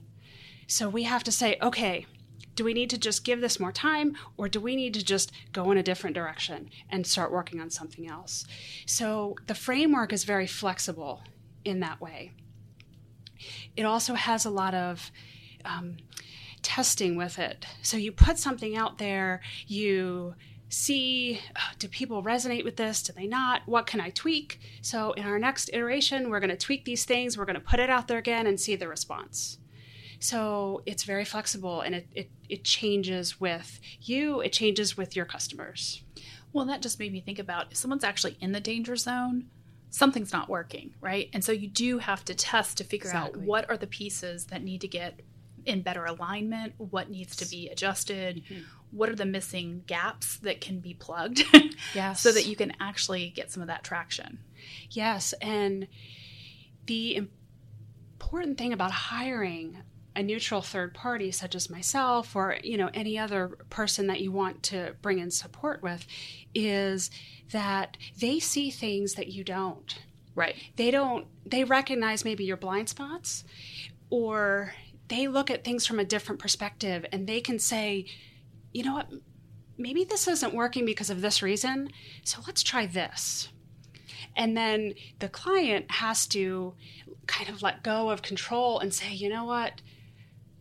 So 0.66 0.88
we 0.88 1.04
have 1.04 1.24
to 1.24 1.32
say, 1.32 1.56
okay, 1.62 2.06
do 2.58 2.64
we 2.64 2.74
need 2.74 2.90
to 2.90 2.98
just 2.98 3.24
give 3.24 3.40
this 3.40 3.60
more 3.60 3.70
time 3.70 4.16
or 4.36 4.48
do 4.48 4.58
we 4.58 4.74
need 4.74 4.92
to 4.92 5.04
just 5.04 5.30
go 5.52 5.70
in 5.70 5.78
a 5.78 5.82
different 5.82 6.16
direction 6.16 6.68
and 6.90 7.06
start 7.06 7.30
working 7.30 7.60
on 7.60 7.70
something 7.70 8.08
else? 8.08 8.44
So 8.84 9.36
the 9.46 9.54
framework 9.54 10.12
is 10.12 10.24
very 10.24 10.48
flexible 10.48 11.22
in 11.64 11.78
that 11.80 12.00
way. 12.00 12.32
It 13.76 13.84
also 13.84 14.14
has 14.14 14.44
a 14.44 14.50
lot 14.50 14.74
of 14.74 15.12
um, 15.64 15.98
testing 16.62 17.14
with 17.14 17.38
it. 17.38 17.64
So 17.82 17.96
you 17.96 18.10
put 18.10 18.38
something 18.38 18.76
out 18.76 18.98
there, 18.98 19.40
you 19.68 20.34
see 20.68 21.40
uh, 21.54 21.60
do 21.78 21.86
people 21.86 22.24
resonate 22.24 22.62
with 22.62 22.76
this 22.76 23.02
do 23.02 23.10
they 23.14 23.26
not 23.26 23.62
what 23.64 23.86
can 23.86 24.02
i 24.02 24.10
tweak 24.10 24.60
so 24.82 25.12
in 25.12 25.24
our 25.24 25.38
next 25.38 25.70
iteration 25.72 26.28
we're 26.28 26.40
going 26.40 26.50
to 26.50 26.58
tweak 26.58 26.84
these 26.84 27.06
things 27.06 27.38
we're 27.38 27.46
going 27.46 27.54
to 27.54 27.60
put 27.60 27.80
it 27.80 27.88
out 27.88 28.06
there 28.06 28.18
again 28.18 28.46
and 28.46 28.60
see 28.60 28.76
the 28.76 28.86
response 28.86 29.57
so 30.20 30.82
it's 30.86 31.04
very 31.04 31.24
flexible 31.24 31.80
and 31.80 31.94
it, 31.94 32.06
it, 32.14 32.30
it 32.48 32.64
changes 32.64 33.40
with 33.40 33.80
you 34.00 34.40
it 34.40 34.52
changes 34.52 34.96
with 34.96 35.14
your 35.14 35.24
customers 35.24 36.02
Well, 36.52 36.64
that 36.66 36.82
just 36.82 36.98
made 36.98 37.12
me 37.12 37.20
think 37.20 37.38
about 37.38 37.66
if 37.70 37.76
someone's 37.76 38.04
actually 38.04 38.36
in 38.40 38.52
the 38.52 38.60
danger 38.60 38.96
zone, 38.96 39.46
something's 39.90 40.32
not 40.32 40.48
working, 40.48 40.94
right? 41.00 41.28
And 41.32 41.44
so 41.44 41.52
you 41.52 41.68
do 41.68 41.98
have 41.98 42.24
to 42.24 42.34
test 42.34 42.78
to 42.78 42.84
figure 42.84 43.10
Exactly. 43.10 43.42
out 43.42 43.46
what 43.46 43.68
are 43.70 43.76
the 43.76 43.86
pieces 43.86 44.46
that 44.46 44.62
need 44.62 44.80
to 44.80 44.88
get 44.88 45.20
in 45.66 45.82
better 45.82 46.04
alignment, 46.06 46.72
what 46.78 47.10
needs 47.10 47.36
to 47.36 47.46
be 47.46 47.68
adjusted, 47.68 48.42
mm-hmm. 48.44 48.62
what 48.90 49.08
are 49.10 49.14
the 49.14 49.26
missing 49.26 49.82
gaps 49.86 50.38
that 50.38 50.60
can 50.62 50.80
be 50.80 50.94
plugged 50.94 51.44
Yes. 51.94 52.20
so 52.22 52.32
that 52.32 52.46
you 52.46 52.56
can 52.56 52.72
actually 52.80 53.28
get 53.30 53.50
some 53.52 53.60
of 53.62 53.68
that 53.68 53.84
traction. 53.84 54.38
Yes, 54.90 55.34
and 55.42 55.86
the 56.86 57.28
important 58.20 58.56
thing 58.56 58.72
about 58.72 58.90
hiring 58.90 59.82
a 60.16 60.22
neutral 60.22 60.62
third 60.62 60.94
party 60.94 61.30
such 61.30 61.54
as 61.54 61.70
myself 61.70 62.34
or 62.34 62.56
you 62.62 62.76
know 62.76 62.90
any 62.92 63.18
other 63.18 63.48
person 63.70 64.06
that 64.08 64.20
you 64.20 64.32
want 64.32 64.62
to 64.62 64.94
bring 65.00 65.18
in 65.18 65.30
support 65.30 65.82
with 65.82 66.06
is 66.54 67.10
that 67.52 67.96
they 68.18 68.38
see 68.38 68.70
things 68.70 69.14
that 69.14 69.28
you 69.28 69.44
don't. 69.44 69.98
Right. 70.34 70.56
They 70.76 70.90
don't 70.90 71.26
they 71.46 71.64
recognize 71.64 72.24
maybe 72.24 72.44
your 72.44 72.56
blind 72.56 72.88
spots 72.88 73.44
or 74.10 74.74
they 75.08 75.26
look 75.26 75.50
at 75.50 75.64
things 75.64 75.86
from 75.86 75.98
a 75.98 76.04
different 76.04 76.40
perspective 76.40 77.06
and 77.12 77.26
they 77.26 77.40
can 77.40 77.58
say, 77.58 78.06
"You 78.72 78.84
know 78.84 78.94
what? 78.94 79.08
Maybe 79.76 80.04
this 80.04 80.26
isn't 80.28 80.54
working 80.54 80.84
because 80.84 81.10
of 81.10 81.20
this 81.20 81.42
reason. 81.42 81.90
So 82.24 82.42
let's 82.46 82.62
try 82.62 82.86
this." 82.86 83.48
And 84.36 84.56
then 84.56 84.94
the 85.18 85.28
client 85.28 85.90
has 85.90 86.26
to 86.28 86.74
kind 87.26 87.48
of 87.48 87.62
let 87.62 87.82
go 87.82 88.10
of 88.10 88.22
control 88.22 88.78
and 88.78 88.92
say, 88.92 89.12
you 89.12 89.28
know 89.28 89.44
what? 89.44 89.80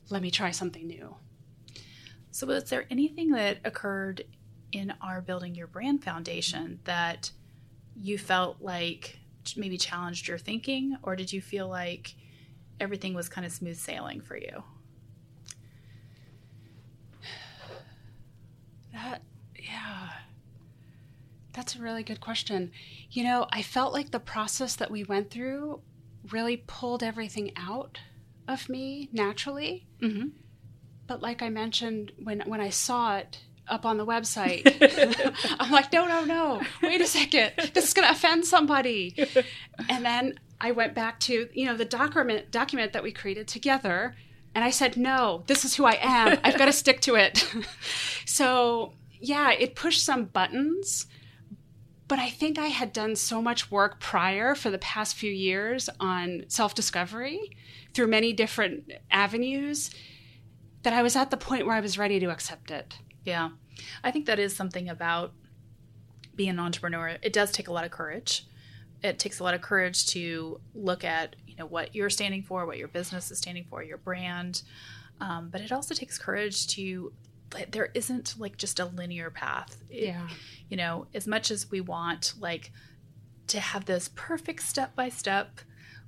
Let 0.10 0.22
me 0.22 0.32
try 0.32 0.52
something 0.52 0.88
new. 0.88 1.16
So, 2.32 2.48
was 2.48 2.70
there 2.70 2.86
anything 2.90 3.32
that 3.32 3.58
occurred 3.66 4.24
in 4.72 4.94
our 5.02 5.22
Building 5.22 5.56
Your 5.56 5.68
Brand 5.68 6.04
Foundation 6.04 6.80
that 6.84 7.32
you 7.96 8.18
felt 8.18 8.62
like 8.62 9.20
maybe 9.56 9.78
challenged 9.78 10.28
your 10.28 10.38
thinking, 10.38 10.98
or 11.04 11.16
did 11.16 11.32
you 11.32 11.42
feel 11.42 11.68
like 11.68 12.16
everything 12.80 13.14
was 13.14 13.30
kind 13.30 13.46
of 13.46 13.52
smooth 13.52 13.78
sailing 13.78 14.22
for 14.22 14.38
you? 14.38 14.64
That, 18.94 19.22
yeah. 19.56 20.10
That's 21.54 21.76
a 21.76 21.82
really 21.82 22.02
good 22.02 22.20
question. 22.20 22.72
You 23.12 23.24
know, 23.24 23.46
I 23.52 23.62
felt 23.62 23.94
like 23.94 24.10
the 24.10 24.20
process 24.20 24.76
that 24.78 24.90
we 24.90 25.04
went 25.04 25.30
through 25.30 25.82
really 26.32 26.58
pulled 26.66 27.04
everything 27.04 27.52
out 27.56 28.00
of 28.48 28.70
me 28.70 29.10
naturally. 29.12 29.88
Mm-hmm. 30.02 30.28
But 31.08 31.22
like 31.22 31.42
I 31.42 31.50
mentioned 31.50 32.12
when 32.22 32.42
when 32.42 32.62
I 32.62 32.70
saw 32.70 33.18
it 33.18 33.40
up 33.68 33.86
on 33.86 33.98
the 33.98 34.06
website, 34.06 34.64
I'm 35.60 35.72
like, 35.72 35.92
no, 35.92 36.08
no, 36.08 36.24
no. 36.26 36.62
Wait 36.82 37.02
a 37.02 37.08
second. 37.08 37.52
This 37.74 37.88
is 37.88 37.94
going 37.94 38.08
to 38.08 38.14
offend 38.14 38.46
somebody. 38.46 39.16
And 39.90 40.04
then 40.04 40.40
I 40.60 40.72
went 40.72 40.96
back 40.96 41.20
to, 41.22 41.48
you 41.54 41.66
know, 41.66 41.78
the 41.78 41.86
document 41.86 42.50
document 42.52 42.94
that 42.94 43.04
we 43.04 43.12
created 43.12 43.48
together 43.48 44.16
and 44.56 44.64
I 44.64 44.72
said, 44.72 44.98
"No, 44.98 45.44
this 45.46 45.64
is 45.64 45.76
who 45.76 45.86
I 45.86 46.00
am. 46.02 46.40
I've 46.44 46.58
got 46.58 46.66
to 46.66 46.74
stick 46.74 47.00
to 47.02 47.14
it." 47.14 47.48
so, 48.26 48.94
yeah, 49.20 49.52
it 49.52 49.76
pushed 49.76 50.04
some 50.04 50.26
buttons, 50.26 51.06
but 52.08 52.18
I 52.18 52.32
think 52.32 52.58
I 52.58 52.68
had 52.68 52.92
done 52.92 53.16
so 53.16 53.40
much 53.40 53.70
work 53.70 54.00
prior 54.00 54.56
for 54.56 54.72
the 54.72 54.80
past 54.80 55.16
few 55.16 55.32
years 55.32 55.90
on 56.00 56.46
self-discovery 56.48 57.56
through 57.98 58.08
many 58.08 58.32
different 58.32 58.92
avenues 59.10 59.90
that 60.84 60.94
I 60.94 61.02
was 61.02 61.16
at 61.16 61.32
the 61.32 61.38
point 61.38 61.66
where 61.66 61.76
I 61.76 61.80
was 61.80 61.98
ready 61.98 62.20
to 62.20 62.28
accept 62.30 62.70
it. 62.70 63.00
Yeah. 63.24 63.50
I 64.04 64.12
think 64.12 64.28
that 64.28 64.38
is 64.38 64.56
something 64.56 64.88
about 64.88 65.34
being 66.36 66.52
an 66.52 66.60
entrepreneur. 66.60 67.18
It 67.24 67.34
does 67.34 67.52
take 67.52 67.68
a 67.68 67.74
lot 67.74 67.86
of 67.86 67.90
courage. 67.92 68.46
It 69.02 69.18
takes 69.18 69.40
a 69.40 69.44
lot 69.44 69.56
of 69.56 69.62
courage 69.62 70.06
to 70.10 70.62
look 70.76 71.04
at, 71.04 71.36
you 71.48 71.56
know 71.56 71.66
what 71.66 71.96
you're 71.96 72.12
standing 72.12 72.44
for, 72.44 72.68
what 72.68 72.78
your 72.78 72.88
business 72.88 73.32
is 73.32 73.40
standing 73.40 73.66
for, 73.68 73.82
your 73.82 73.98
brand. 73.98 74.62
Um, 75.20 75.50
but 75.50 75.62
it 75.62 75.72
also 75.72 75.96
takes 75.96 76.20
courage 76.20 76.68
to. 76.76 77.12
There 77.72 77.90
isn't 77.96 78.36
like 78.38 78.58
just 78.58 78.80
a 78.80 78.86
linear 78.86 79.32
path. 79.32 79.82
It- 79.90 80.04
Yeah. 80.10 80.28
You 80.70 80.78
know, 80.78 81.08
as 81.16 81.26
much 81.26 81.50
as 81.50 81.72
we 81.72 81.82
want 81.82 82.34
like 82.40 82.72
to 83.48 83.60
have 83.60 83.86
this 83.86 84.10
perfect 84.14 84.62
step 84.62 84.96
by 84.96 85.10
step 85.10 85.62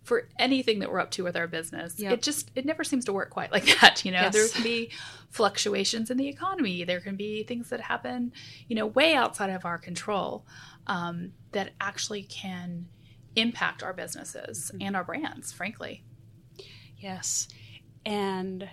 for 0.09 0.27
anything 0.37 0.79
that 0.79 0.91
we're 0.91 0.99
up 0.99 1.11
to 1.11 1.23
with 1.23 1.37
our 1.37 1.47
business, 1.47 1.95
Yep. 1.97 2.11
it 2.11 2.21
just 2.21 2.51
it 2.55 2.65
never 2.65 2.83
seems 2.83 3.05
to 3.05 3.13
work 3.13 3.29
quite 3.29 3.51
like 3.57 3.79
that. 3.79 4.03
You 4.03 4.11
know, 4.11 4.21
Yes. 4.23 4.33
there 4.33 4.47
can 4.49 4.63
be 4.63 4.91
fluctuations 5.29 6.11
in 6.11 6.17
the 6.17 6.27
economy. 6.27 6.83
There 6.83 6.99
can 6.99 7.15
be 7.15 7.43
things 7.43 7.69
that 7.69 7.79
happen, 7.79 8.33
you 8.67 8.75
know, 8.75 8.87
way 8.87 9.13
outside 9.13 9.51
of 9.51 9.63
our 9.63 9.77
control 9.77 10.45
um, 10.87 11.31
that 11.53 11.71
actually 11.79 12.23
can 12.23 12.87
impact 13.35 13.83
our 13.83 13.93
businesses 13.93 14.71
and 14.81 14.95
our 14.97 15.03
brands. 15.05 15.53
Frankly, 15.53 16.03
Yes. 16.97 17.47
And 18.05 18.67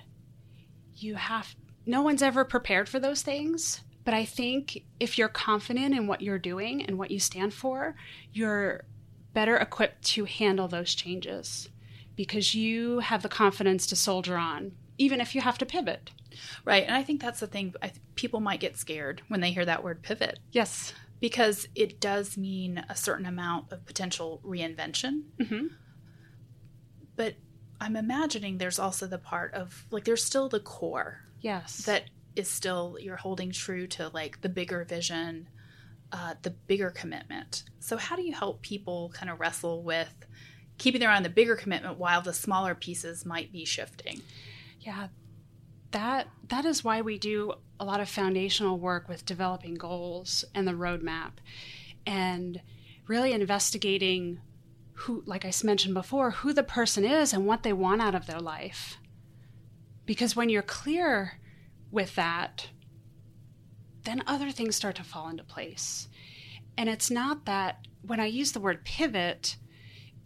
you 0.97 1.15
have, 1.15 1.55
no 1.85 2.03
one's 2.03 2.23
ever 2.23 2.45
prepared 2.45 2.89
for 2.89 2.99
those 2.99 3.23
things. 3.23 3.83
But 4.05 4.15
I 4.15 4.25
think 4.25 4.83
if 4.99 5.19
you're 5.19 5.29
confident 5.29 5.95
in 5.95 6.07
what 6.07 6.23
you're 6.23 6.39
doing 6.39 6.85
and 6.85 6.97
what 6.99 7.11
you 7.11 7.19
stand 7.21 7.53
for, 7.55 7.97
you're 8.33 8.85
better 9.37 9.57
equipped 9.59 10.03
to 10.03 10.25
handle 10.25 10.67
those 10.67 10.95
changes 10.95 11.69
because 12.17 12.55
you 12.55 13.01
have 13.01 13.23
the 13.23 13.29
confidence 13.29 13.87
to 13.87 13.95
soldier 13.95 14.39
on, 14.39 14.73
even 14.97 15.21
if 15.21 15.35
you 15.35 15.43
have 15.43 15.59
to 15.59 15.67
pivot. 15.67 16.11
right? 16.65 16.85
And 16.87 16.95
I 16.97 17.03
think 17.03 17.21
that's 17.21 17.41
the 17.41 17.47
thing. 17.47 17.75
I 17.83 17.89
th- 17.89 18.01
people 18.15 18.41
might 18.41 18.61
get 18.61 18.77
scared 18.79 19.21
when 19.29 19.41
they 19.41 19.51
hear 19.53 19.65
that 19.67 19.85
word 19.85 20.03
pivot 20.03 20.39
Yes. 20.53 20.93
because 21.21 21.67
it 21.75 22.01
does 22.01 22.37
mean 22.39 22.83
a 22.89 22.97
certain 22.97 23.27
amount 23.27 23.71
of 23.73 23.85
potential 23.87 24.41
reinvention. 24.45 25.23
Mhm. 25.39 25.69
But 27.15 27.35
I'm 27.81 27.97
imagining 27.97 28.57
there's 28.59 28.79
also 28.79 29.07
the 29.07 29.19
part 29.19 29.53
of 29.55 29.87
like 29.91 30.05
there's 30.05 30.25
still 30.25 30.49
the 30.49 30.61
core 30.61 31.21
Yes. 31.41 31.79
that 31.85 32.05
is 32.35 32.49
still 32.51 32.97
you're 33.01 33.17
holding 33.17 33.51
true 33.51 33.87
to 33.89 34.09
like 34.09 34.41
the 34.43 34.49
bigger 34.49 34.85
vision, 34.85 35.49
uh, 36.13 36.35
the 36.43 36.51
bigger 36.51 36.91
commitment. 36.91 37.65
So 37.81 37.97
how 37.97 38.17
do 38.17 38.23
you 38.23 38.33
help 38.33 38.63
people 38.63 39.13
kind 39.15 39.31
of 39.31 39.41
wrestle 39.41 39.83
with 39.83 40.15
keeping 40.79 41.01
their 41.01 41.11
eye 41.11 41.17
on 41.17 41.23
the 41.23 41.29
bigger 41.29 41.57
commitment 41.57 41.99
while 41.99 42.23
the 42.23 42.33
smaller 42.33 42.75
pieces 42.75 43.25
might 43.25 43.53
be 43.53 43.65
shifting? 43.65 44.23
Yeah, 44.81 45.09
that 45.91 46.29
that 46.49 46.65
is 46.65 46.85
why 46.85 47.01
we 47.01 47.19
do 47.19 47.55
a 47.81 47.85
lot 47.85 48.01
of 48.01 48.09
foundational 48.09 48.79
work 48.79 49.09
with 49.09 49.27
developing 49.27 49.75
goals 49.75 50.45
and 50.55 50.67
the 50.67 50.73
roadmap, 50.73 51.33
and 52.07 52.61
really 53.07 53.33
investigating 53.33 54.41
who, 54.93 55.23
like 55.27 55.45
I 55.45 55.53
mentioned 55.63 55.95
before, 55.95 56.31
who 56.31 56.53
the 56.53 56.63
person 56.63 57.05
is 57.05 57.33
and 57.33 57.47
what 57.47 57.63
they 57.63 57.73
want 57.73 58.01
out 58.01 58.15
of 58.15 58.27
their 58.27 58.41
life. 58.41 58.99
Because 60.07 60.35
when 60.35 60.49
you're 60.49 60.63
clear 60.63 61.39
with 61.91 62.15
that, 62.15 62.69
then 64.07 64.23
other 64.27 64.51
things 64.51 64.75
start 64.77 64.97
to 64.97 65.05
fall 65.05 65.29
into 65.29 65.45
place. 65.45 66.09
And 66.79 66.89
it's 66.89 67.11
not 67.11 67.45
that 67.45 67.87
when 68.03 68.21
I 68.21 68.27
use 68.27 68.53
the 68.53 68.61
word 68.61 68.85
pivot, 68.85 69.57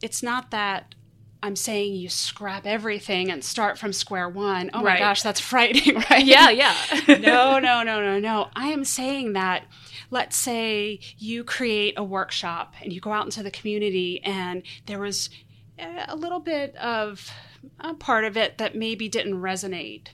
it's 0.02 0.22
not 0.22 0.50
that 0.52 0.94
I'm 1.42 1.56
saying 1.56 1.94
you 1.94 2.08
scrap 2.10 2.66
everything 2.66 3.30
and 3.30 3.42
start 3.42 3.78
from 3.78 3.92
square 3.94 4.28
one. 4.28 4.70
Oh 4.74 4.80
my 4.80 4.84
Right. 4.84 4.98
gosh, 4.98 5.22
that's 5.22 5.40
frightening, 5.40 5.96
right? 6.10 6.24
yeah. 6.24 6.50
Yeah. 6.50 6.74
no, 7.08 7.58
no, 7.58 7.82
no, 7.82 8.00
no, 8.02 8.18
no. 8.20 8.48
I 8.54 8.68
am 8.68 8.84
saying 8.84 9.32
that 9.32 9.64
let's 10.10 10.36
say 10.36 11.00
you 11.16 11.42
create 11.44 11.94
a 11.96 12.04
workshop 12.04 12.74
and 12.82 12.92
you 12.92 13.00
go 13.00 13.12
out 13.12 13.24
into 13.24 13.42
the 13.42 13.50
community 13.50 14.20
and 14.22 14.62
there 14.86 14.98
was 14.98 15.30
a 15.78 16.14
little 16.14 16.40
bit 16.40 16.76
of 16.76 17.30
a 17.78 17.94
part 17.94 18.24
of 18.26 18.36
it 18.36 18.58
that 18.58 18.74
maybe 18.76 19.08
didn't 19.08 19.40
resonate. 19.40 20.08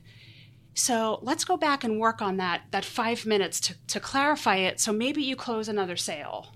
So 0.78 1.20
let's 1.22 1.42
go 1.44 1.56
back 1.56 1.84
and 1.84 1.98
work 1.98 2.20
on 2.20 2.36
that 2.36 2.62
that 2.70 2.84
five 2.84 3.24
minutes 3.24 3.60
to, 3.60 3.74
to 3.88 3.98
clarify 3.98 4.56
it. 4.56 4.78
So 4.78 4.92
maybe 4.92 5.22
you 5.22 5.34
close 5.34 5.68
another 5.68 5.96
sale. 5.96 6.52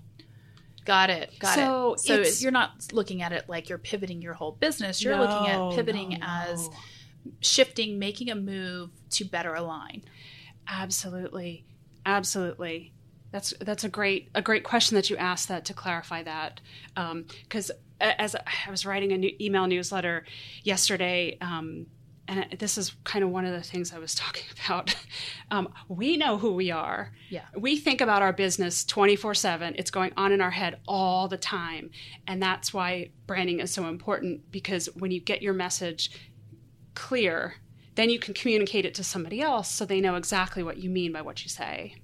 Got 0.85 1.09
it. 1.09 1.33
Got 1.39 1.55
So 1.55 1.93
it. 1.93 1.99
So 2.01 2.13
it's- 2.13 2.41
you're 2.41 2.51
not 2.51 2.93
looking 2.93 3.23
at 3.23 3.31
it 3.31 3.49
like 3.49 3.67
you're 3.67 3.79
pivoting 3.79 4.21
your 4.21 4.35
whole 4.35 4.51
business. 4.51 5.03
You're 5.03 5.17
looking 5.17 5.47
at 5.47 5.75
pivoting 5.75 6.09
no, 6.11 6.17
as 6.21 6.69
no. 6.69 6.75
shifting, 7.39 7.97
making 7.97 8.29
a 8.29 8.35
move 8.35 8.91
to 9.11 9.25
better 9.25 9.55
align. 9.55 10.03
Absolutely, 10.67 11.65
absolutely. 12.05 12.93
That's 13.31 13.55
that's 13.59 13.83
a 13.85 13.89
great 13.89 14.29
a 14.35 14.41
great 14.43 14.63
question 14.63 14.95
that 14.95 15.09
you 15.09 15.17
asked 15.17 15.47
that 15.47 15.65
to 15.65 15.73
clarify 15.73 16.21
that 16.23 16.61
because 17.43 17.71
as 17.99 18.35
I 18.35 18.69
was 18.69 18.85
writing 18.85 19.13
a 19.13 19.17
new 19.17 19.31
email 19.41 19.65
newsletter 19.65 20.25
yesterday. 20.63 21.39
Um, 21.41 21.87
and 22.27 22.47
this 22.59 22.77
is 22.77 22.95
kind 23.03 23.23
of 23.23 23.29
one 23.29 23.45
of 23.45 23.53
the 23.53 23.61
things 23.61 23.93
I 23.93 23.99
was 23.99 24.15
talking 24.15 24.45
about. 24.63 24.95
Um, 25.49 25.69
we 25.87 26.17
know 26.17 26.37
who 26.37 26.53
we 26.53 26.71
are. 26.71 27.11
Yeah. 27.29 27.45
We 27.57 27.77
think 27.77 28.01
about 28.01 28.21
our 28.21 28.33
business 28.33 28.85
24 28.85 29.35
7. 29.35 29.75
It's 29.77 29.91
going 29.91 30.13
on 30.15 30.31
in 30.31 30.41
our 30.41 30.51
head 30.51 30.79
all 30.87 31.27
the 31.27 31.37
time. 31.37 31.91
And 32.27 32.41
that's 32.41 32.73
why 32.73 33.09
branding 33.27 33.59
is 33.59 33.71
so 33.71 33.87
important 33.87 34.51
because 34.51 34.87
when 34.95 35.11
you 35.11 35.19
get 35.19 35.41
your 35.41 35.53
message 35.53 36.11
clear, 36.93 37.55
then 37.95 38.09
you 38.09 38.19
can 38.19 38.33
communicate 38.33 38.85
it 38.85 38.95
to 38.95 39.03
somebody 39.03 39.41
else 39.41 39.69
so 39.69 39.85
they 39.85 40.01
know 40.01 40.15
exactly 40.15 40.63
what 40.63 40.77
you 40.77 40.89
mean 40.89 41.11
by 41.11 41.21
what 41.21 41.43
you 41.43 41.49
say. 41.49 41.95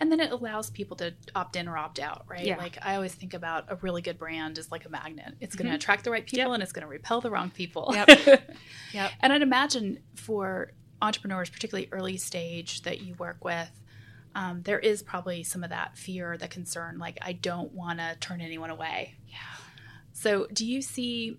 And 0.00 0.10
then 0.10 0.20
it 0.20 0.30
allows 0.30 0.70
people 0.70 0.96
to 0.98 1.14
opt 1.34 1.56
in 1.56 1.68
or 1.68 1.76
opt 1.76 1.98
out, 1.98 2.24
right? 2.28 2.44
Yeah. 2.44 2.56
Like 2.56 2.78
I 2.82 2.94
always 2.96 3.14
think 3.14 3.34
about 3.34 3.64
a 3.68 3.76
really 3.76 4.02
good 4.02 4.18
brand 4.18 4.58
is 4.58 4.70
like 4.70 4.84
a 4.84 4.88
magnet. 4.88 5.34
It's 5.40 5.56
going 5.56 5.68
to 5.68 5.74
attract 5.74 6.04
the 6.04 6.10
right 6.10 6.26
people 6.26 6.52
and 6.52 6.62
it's 6.62 6.72
going 6.72 6.86
to 6.86 6.88
repel 6.88 7.20
the 7.20 7.30
wrong 7.30 7.50
people. 7.50 7.92
Yep. 7.94 8.08
Yep. 8.92 9.10
And 9.20 9.32
I'd 9.32 9.42
imagine 9.42 9.98
for 10.14 10.70
entrepreneurs, 11.02 11.50
particularly 11.50 11.88
early 11.90 12.16
stage 12.16 12.82
that 12.82 13.00
you 13.00 13.14
work 13.14 13.44
with, 13.44 13.70
um, 14.36 14.62
there 14.62 14.78
is 14.78 15.02
probably 15.02 15.42
some 15.42 15.64
of 15.64 15.70
that 15.70 15.96
fear, 15.96 16.36
the 16.36 16.48
concern, 16.48 16.98
like 16.98 17.18
I 17.20 17.32
don't 17.32 17.72
want 17.72 17.98
to 17.98 18.16
turn 18.20 18.40
anyone 18.40 18.70
away. 18.70 19.14
Yeah. 19.28 19.36
So, 20.12 20.46
do 20.52 20.64
you 20.64 20.80
see, 20.80 21.38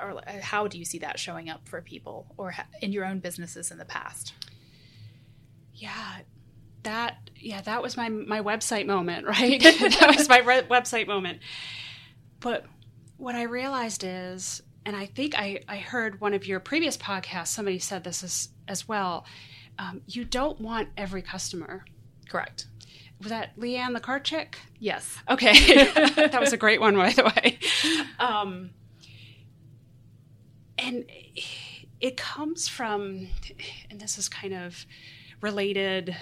or 0.00 0.20
how 0.42 0.66
do 0.66 0.78
you 0.78 0.84
see 0.84 0.98
that 0.98 1.18
showing 1.18 1.48
up 1.48 1.68
for 1.68 1.80
people, 1.80 2.26
or 2.36 2.54
in 2.82 2.92
your 2.92 3.04
own 3.04 3.20
businesses 3.20 3.70
in 3.70 3.78
the 3.78 3.84
past? 3.84 4.34
Yeah. 5.74 6.18
That 6.86 7.30
yeah, 7.34 7.60
that 7.62 7.82
was 7.82 7.96
my 7.96 8.08
my 8.08 8.40
website 8.40 8.86
moment, 8.86 9.26
right? 9.38 9.60
that 9.62 10.14
was 10.16 10.28
my 10.28 10.38
re- 10.38 10.62
website 10.62 11.08
moment. 11.08 11.40
But 12.40 12.64
what 13.16 13.34
I 13.34 13.42
realized 13.42 14.04
is, 14.04 14.62
and 14.84 14.94
I 14.94 15.06
think 15.06 15.36
I, 15.36 15.60
I 15.68 15.78
heard 15.78 16.20
one 16.20 16.32
of 16.32 16.46
your 16.46 16.60
previous 16.60 16.96
podcasts, 16.96 17.48
somebody 17.48 17.78
said 17.78 18.04
this 18.04 18.22
as, 18.22 18.50
as 18.68 18.86
well. 18.86 19.24
Um, 19.78 20.02
you 20.06 20.24
don't 20.24 20.60
want 20.60 20.90
every 20.96 21.22
customer. 21.22 21.84
Correct. 22.28 22.66
Was 23.20 23.30
that 23.30 23.58
Leanne 23.58 23.94
the 23.94 24.00
cart 24.00 24.24
chick? 24.24 24.58
Yes. 24.78 25.18
Okay, 25.28 25.52
that 26.14 26.38
was 26.38 26.52
a 26.52 26.56
great 26.56 26.80
one, 26.80 26.94
by 26.96 27.10
the 27.10 27.24
way. 27.24 27.58
Um, 28.20 28.70
and 30.78 31.06
it 32.00 32.16
comes 32.16 32.68
from, 32.68 33.28
and 33.90 33.98
this 33.98 34.18
is 34.18 34.28
kind 34.28 34.52
of 34.52 34.84
related. 35.40 36.14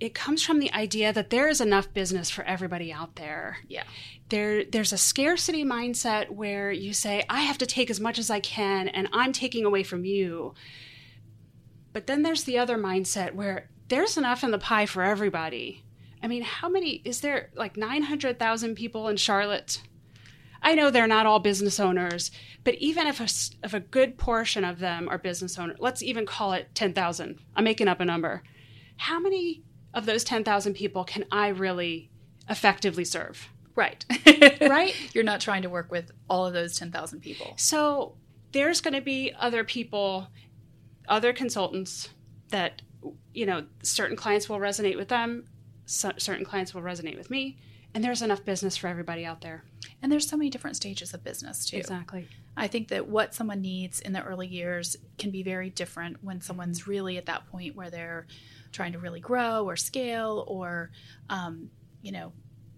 It 0.00 0.14
comes 0.14 0.42
from 0.42 0.58
the 0.58 0.72
idea 0.72 1.12
that 1.12 1.30
there 1.30 1.48
is 1.48 1.60
enough 1.60 1.92
business 1.94 2.28
for 2.28 2.42
everybody 2.44 2.92
out 2.92 3.16
there. 3.16 3.58
Yeah. 3.68 3.84
There, 4.28 4.64
there's 4.64 4.92
a 4.92 4.98
scarcity 4.98 5.64
mindset 5.64 6.30
where 6.30 6.72
you 6.72 6.92
say, 6.92 7.24
"I 7.28 7.42
have 7.42 7.58
to 7.58 7.66
take 7.66 7.90
as 7.90 8.00
much 8.00 8.18
as 8.18 8.30
I 8.30 8.40
can, 8.40 8.88
and 8.88 9.08
I'm 9.12 9.32
taking 9.32 9.64
away 9.64 9.82
from 9.82 10.04
you." 10.04 10.54
But 11.92 12.06
then 12.06 12.22
there's 12.22 12.44
the 12.44 12.58
other 12.58 12.76
mindset 12.76 13.34
where 13.34 13.70
there's 13.88 14.16
enough 14.16 14.42
in 14.42 14.50
the 14.50 14.58
pie 14.58 14.86
for 14.86 15.02
everybody. 15.02 15.84
I 16.22 16.26
mean, 16.26 16.42
how 16.42 16.68
many 16.68 17.02
is 17.04 17.20
there? 17.20 17.50
Like 17.54 17.76
900,000 17.76 18.74
people 18.74 19.08
in 19.08 19.16
Charlotte? 19.16 19.80
I 20.62 20.74
know 20.74 20.90
they're 20.90 21.06
not 21.06 21.26
all 21.26 21.38
business 21.38 21.78
owners, 21.78 22.30
but 22.64 22.74
even 22.76 23.06
if 23.06 23.20
a, 23.20 23.28
if 23.64 23.74
a 23.74 23.80
good 23.80 24.16
portion 24.16 24.64
of 24.64 24.78
them 24.78 25.08
are 25.10 25.18
business 25.18 25.58
owners, 25.58 25.76
let's 25.78 26.02
even 26.02 26.24
call 26.24 26.54
it 26.54 26.74
10,000. 26.74 27.38
I'm 27.54 27.64
making 27.64 27.86
up 27.86 28.00
a 28.00 28.06
number. 28.06 28.42
How 28.96 29.20
many 29.20 29.62
of 29.94 30.06
those 30.06 30.24
10,000 30.24 30.74
people 30.74 31.04
can 31.04 31.24
I 31.30 31.48
really 31.48 32.10
effectively 32.48 33.04
serve? 33.04 33.48
Right. 33.74 34.04
Right? 34.60 34.94
You're 35.14 35.24
not 35.24 35.40
trying 35.40 35.62
to 35.62 35.70
work 35.70 35.90
with 35.90 36.10
all 36.28 36.46
of 36.46 36.52
those 36.52 36.76
10,000 36.78 37.20
people. 37.20 37.54
So 37.56 38.16
there's 38.52 38.80
going 38.80 38.94
to 38.94 39.00
be 39.00 39.32
other 39.38 39.64
people, 39.64 40.28
other 41.08 41.32
consultants 41.32 42.08
that, 42.50 42.82
you 43.32 43.46
know, 43.46 43.64
certain 43.82 44.16
clients 44.16 44.48
will 44.48 44.58
resonate 44.58 44.96
with 44.96 45.08
them, 45.08 45.44
certain 45.86 46.44
clients 46.44 46.74
will 46.74 46.82
resonate 46.82 47.16
with 47.16 47.30
me, 47.30 47.58
and 47.94 48.02
there's 48.04 48.22
enough 48.22 48.44
business 48.44 48.76
for 48.76 48.88
everybody 48.88 49.24
out 49.24 49.40
there. 49.40 49.64
And 50.02 50.10
there's 50.12 50.28
so 50.28 50.36
many 50.36 50.50
different 50.50 50.76
stages 50.76 51.14
of 51.14 51.22
business, 51.24 51.64
too. 51.64 51.78
Exactly. 51.78 52.28
I 52.56 52.66
think 52.68 52.88
that 52.88 53.08
what 53.08 53.34
someone 53.34 53.60
needs 53.60 54.00
in 54.00 54.12
the 54.12 54.22
early 54.22 54.46
years 54.46 54.96
can 55.18 55.30
be 55.30 55.42
very 55.42 55.70
different 55.70 56.22
when 56.22 56.40
someone's 56.40 56.86
really 56.86 57.16
at 57.16 57.26
that 57.26 57.46
point 57.50 57.74
where 57.74 57.90
they're 57.90 58.26
trying 58.72 58.92
to 58.92 58.98
really 58.98 59.20
grow 59.20 59.64
or 59.64 59.76
scale 59.76 60.44
or, 60.46 60.90
um, 61.30 61.70
you 62.02 62.12
know, 62.12 62.32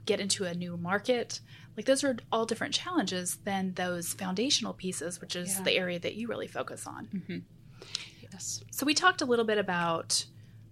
get 0.05 0.21
into 0.21 0.45
a 0.45 0.55
new 0.55 0.77
market. 0.77 1.41
Like 1.77 1.87
those 1.87 2.05
are 2.05 2.17
all 2.31 2.47
different 2.47 2.73
challenges 2.75 3.37
than 3.45 3.75
those 3.75 4.13
foundational 4.15 4.73
pieces, 4.73 5.21
which 5.21 5.35
is 5.37 5.57
Yeah. 5.57 5.63
the 5.65 5.73
area 5.73 5.99
that 5.99 6.15
you 6.15 6.29
really 6.29 6.47
focus 6.47 6.87
on. 6.87 7.45
Yes. 8.33 8.63
So 8.71 8.87
we 8.87 8.95
talked 8.95 9.21
a 9.23 9.25
little 9.27 9.45
bit 9.45 9.59
about 9.59 10.25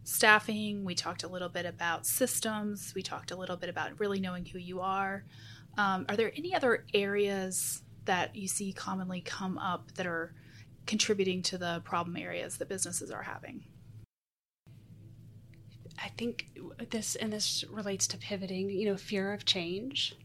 staffing. 0.05 0.85
We 0.85 0.95
talked 0.95 1.23
a 1.25 1.29
little 1.29 1.49
bit 1.49 1.67
about 1.67 2.07
systems. 2.07 2.93
We 2.95 3.03
talked 3.03 3.31
a 3.31 3.37
little 3.37 3.57
bit 3.57 3.69
about 3.71 3.99
really 3.99 4.21
knowing 4.21 4.45
who 4.47 4.59
you 4.59 4.81
are. 4.81 5.25
Um, 5.77 6.07
are 6.09 6.17
there 6.17 6.33
any 6.37 6.55
other 6.55 6.85
areas 6.95 7.83
that 8.05 8.37
you 8.37 8.47
see 8.47 8.73
commonly 8.73 9.21
come 9.23 9.59
up 9.59 9.93
that 9.95 10.07
are 10.07 10.35
contributing 10.87 11.43
to 11.43 11.59
the 11.59 11.81
problem 11.85 12.17
areas 12.17 12.59
that 12.59 12.69
businesses 12.69 13.11
are 13.11 13.23
having? 13.23 13.65
I 16.03 16.09
think 16.09 16.49
this 16.91 17.17
and 17.17 17.33
this 17.33 17.65
relates 17.71 18.07
to 18.09 18.19
pivoting. 18.19 18.69
You 18.71 18.91
know, 18.91 18.97
fear 18.97 19.33
of 19.33 19.45
change. 19.45 20.17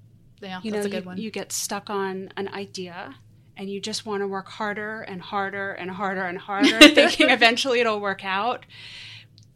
Yeah, 0.42 0.60
You 0.64 0.72
that's 0.72 0.86
know, 0.86 0.88
a 0.88 0.92
good 0.92 1.04
you, 1.04 1.08
one. 1.08 1.18
you 1.18 1.32
get 1.32 1.52
stuck 1.52 1.90
on 1.90 2.32
an 2.38 2.48
idea. 2.50 3.16
And 3.58 3.70
you 3.70 3.82
just 3.82 4.06
want 4.06 4.22
to 4.22 4.28
work 4.28 4.48
harder 4.48 5.02
and 5.02 5.22
harder 5.22 5.74
and 5.74 5.92
harder 5.92 6.24
and 6.24 6.38
harder, 6.38 6.80
thinking 6.96 7.30
eventually 7.30 7.82
it'll 7.82 8.00
work 8.00 8.24
out. 8.24 8.66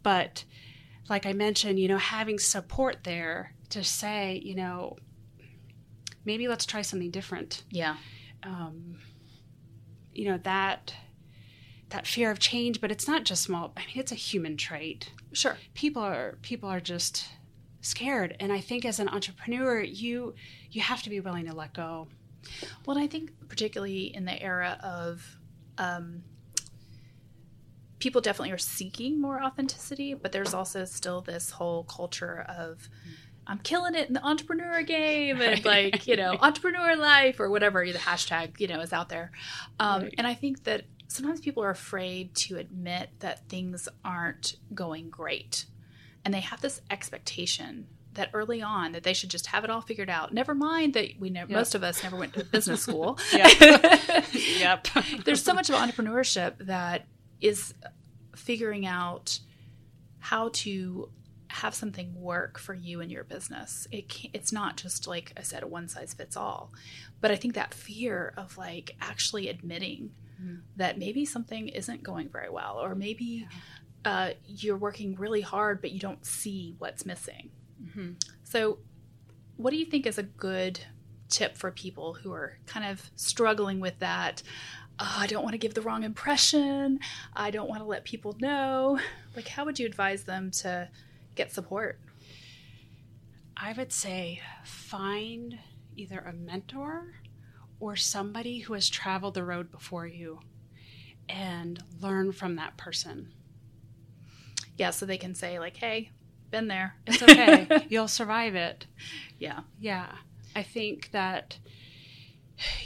But 0.04 0.44
like 1.08 1.26
I 1.26 1.32
mentioned, 1.32 1.80
you 1.80 1.88
know, 1.88 1.98
having 1.98 2.38
support 2.38 3.02
there 3.02 3.54
to 3.70 3.82
say, 3.82 4.40
you 4.44 4.54
know, 4.54 4.96
maybe 6.24 6.46
let's 6.46 6.64
try 6.66 6.82
something 6.82 7.10
different. 7.10 7.64
yeah, 7.70 7.96
um, 8.44 8.98
you 10.12 10.26
know 10.30 10.38
that 10.38 10.94
that 11.88 12.06
fear 12.06 12.30
of 12.30 12.38
change 12.38 12.80
but 12.80 12.90
it's 12.92 13.08
not 13.08 13.24
just 13.24 13.42
small 13.42 13.72
i 13.76 13.80
mean 13.80 13.96
it's 13.96 14.12
a 14.12 14.16
human 14.16 14.56
trait 14.56 15.10
sure. 15.32 15.56
people 15.74 16.02
are 16.02 16.38
people 16.42 16.68
are 16.68 16.80
just 16.80 17.26
scared 17.80 18.36
and 18.40 18.52
i 18.52 18.60
think 18.60 18.84
as 18.84 19.00
an 19.00 19.08
entrepreneur 19.08 19.80
you 19.80 20.34
you 20.70 20.80
have 20.80 21.02
to 21.02 21.10
be 21.10 21.18
willing 21.20 21.46
to 21.46 21.54
let 21.54 21.72
go 21.74 22.06
Well, 22.86 22.98
I 22.98 23.06
think 23.06 23.32
particularly 23.48 24.14
in 24.14 24.24
the 24.24 24.40
era 24.40 24.78
of 24.82 25.24
um, 25.78 26.22
people 28.04 28.20
definitely 28.20 28.52
are 28.52 28.58
seeking 28.58 29.18
more 29.18 29.42
authenticity, 29.42 30.12
but 30.12 30.30
there's 30.30 30.52
also 30.52 30.84
still 30.84 31.22
this 31.22 31.50
whole 31.50 31.84
culture 31.84 32.44
of 32.48 32.88
I'm 33.46 33.58
killing 33.58 33.94
it 33.94 34.08
in 34.08 34.14
the 34.14 34.22
entrepreneur 34.24 34.82
game 34.82 35.40
and 35.40 35.64
like 35.64 36.06
you 36.06 36.14
know 36.16 36.36
entrepreneur 36.42 36.96
life 36.96 37.40
or 37.40 37.48
whatever 37.50 37.84
the 37.84 37.98
hashtag 37.98 38.60
you 38.60 38.68
know 38.68 38.80
is 38.80 38.92
out 38.92 39.08
there. 39.08 39.32
Um, 39.80 40.02
Right. 40.02 40.14
And 40.18 40.26
I 40.26 40.34
think 40.34 40.64
that 40.64 40.82
sometimes 41.08 41.40
people 41.40 41.64
are 41.64 41.70
afraid 41.70 42.34
to 42.34 42.58
admit 42.58 43.08
that 43.20 43.48
things 43.48 43.88
aren't 44.04 44.56
going 44.74 45.08
great, 45.08 45.64
and 46.26 46.32
they 46.34 46.40
have 46.40 46.60
this 46.60 46.82
expectation 46.90 47.86
that 48.12 48.30
early 48.32 48.62
on 48.62 48.92
that 48.92 49.02
they 49.02 49.12
should 49.14 49.28
just 49.30 49.46
have 49.46 49.64
it 49.64 49.70
all 49.70 49.80
figured 49.80 50.08
out. 50.10 50.32
Never 50.32 50.54
mind 50.54 50.94
that 50.94 51.18
we 51.18 51.30
never, 51.30 51.50
Yep. 51.50 51.58
most 51.58 51.74
of 51.74 51.82
us 51.82 52.00
never 52.02 52.16
went 52.16 52.32
to 52.34 52.44
business 52.44 52.82
school. 52.86 53.18
yep 53.32 54.86
There's 55.24 55.42
so 55.42 55.52
much 55.52 55.68
of 55.68 55.74
entrepreneurship 55.74 56.52
that 56.66 57.06
is 57.40 57.74
figuring 58.36 58.86
out 58.86 59.38
how 60.18 60.50
to 60.52 61.10
have 61.48 61.74
something 61.74 62.12
work 62.20 62.58
for 62.58 62.74
you 62.74 63.00
and 63.00 63.10
your 63.12 63.22
business. 63.24 63.86
It 63.92 64.08
can 64.08 64.30
it's 64.32 64.52
not 64.52 64.76
just 64.76 65.06
like 65.06 65.32
I 65.36 65.42
said, 65.42 65.62
a 65.62 65.66
one 65.66 65.88
size 65.88 66.12
fits 66.14 66.36
all. 66.36 66.72
But 67.20 67.30
I 67.30 67.36
think 67.36 67.54
that 67.54 67.72
fear 67.74 68.34
of 68.36 68.56
like 68.58 68.96
actually 69.00 69.48
admitting 69.48 70.10
Mhm. 70.42 70.62
that 70.76 70.98
maybe 70.98 71.24
something 71.24 71.68
isn't 71.68 72.02
going 72.02 72.28
very 72.28 72.50
well, 72.50 72.78
or 72.82 72.96
maybe 72.96 73.46
uh, 74.04 74.32
you're 74.46 74.76
working 74.76 75.14
really 75.14 75.40
hard, 75.40 75.80
but 75.80 75.92
you 75.92 76.00
don't 76.00 76.26
see 76.26 76.74
what's 76.78 77.06
missing. 77.06 77.50
Mhm. 77.82 78.20
So, 78.42 78.80
what 79.56 79.70
do 79.70 79.76
you 79.76 79.86
think 79.86 80.06
is 80.06 80.18
a 80.18 80.22
good 80.24 80.80
tip 81.28 81.56
for 81.56 81.70
people 81.70 82.14
who 82.14 82.32
are 82.32 82.58
kind 82.66 82.84
of 82.84 83.10
struggling 83.16 83.78
with 83.80 83.98
that? 84.00 84.42
"Oh, 84.98 85.16
I 85.18 85.26
don't 85.26 85.42
want 85.42 85.52
to 85.54 85.58
give 85.58 85.74
the 85.74 85.82
wrong 85.82 86.02
impression. 86.04 87.00
I 87.34 87.50
don't 87.50 87.68
want 87.68 87.80
to 87.82 87.86
let 87.86 88.04
people 88.04 88.36
know. 88.40 88.98
Like, 89.34 89.48
how 89.48 89.64
would 89.64 89.78
you 89.78 89.86
advise 89.86 90.24
them 90.24 90.50
to 90.62 90.88
get 91.34 91.52
support? 91.52 92.00
i 93.56 93.72
would 93.72 93.92
say 93.92 94.40
find 94.64 95.56
either 95.96 96.18
a 96.18 96.32
mentor 96.32 97.14
or 97.78 97.94
somebody 97.94 98.58
who 98.58 98.72
has 98.74 98.88
traveled 98.88 99.34
the 99.34 99.44
road 99.44 99.70
before 99.70 100.06
you 100.08 100.40
and 101.28 101.80
learn 102.00 102.32
from 102.32 102.56
that 102.56 102.76
person 102.76 103.32
Yeah, 104.76 104.90
so 104.90 105.06
they 105.06 105.18
can 105.18 105.36
say, 105.36 105.60
like, 105.60 105.76
hey, 105.76 106.10
been 106.50 106.66
there. 106.66 106.96
it's 107.06 107.22
okay 107.22 107.86
you'll 107.88 108.08
survive 108.08 108.56
it 108.56 108.86
yeah. 109.38 109.60
Yeah, 109.78 110.12
I 110.56 110.62
think 110.64 111.10
that 111.12 111.58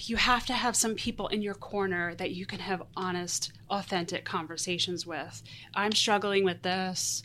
you 0.01 0.17
have 0.17 0.47
to 0.47 0.55
have 0.55 0.77
some 0.77 0.95
people 0.95 1.29
in 1.29 1.43
your 1.43 1.55
corner 1.55 2.15
that 2.15 2.31
you 2.31 2.47
can 2.47 2.61
have 2.61 2.83
honest, 2.97 3.53
authentic 3.71 4.25
conversations 4.25 5.07
with. 5.07 5.43
I'm 5.75 5.93
struggling 5.93 6.45
with 6.45 6.63
this. 6.63 7.23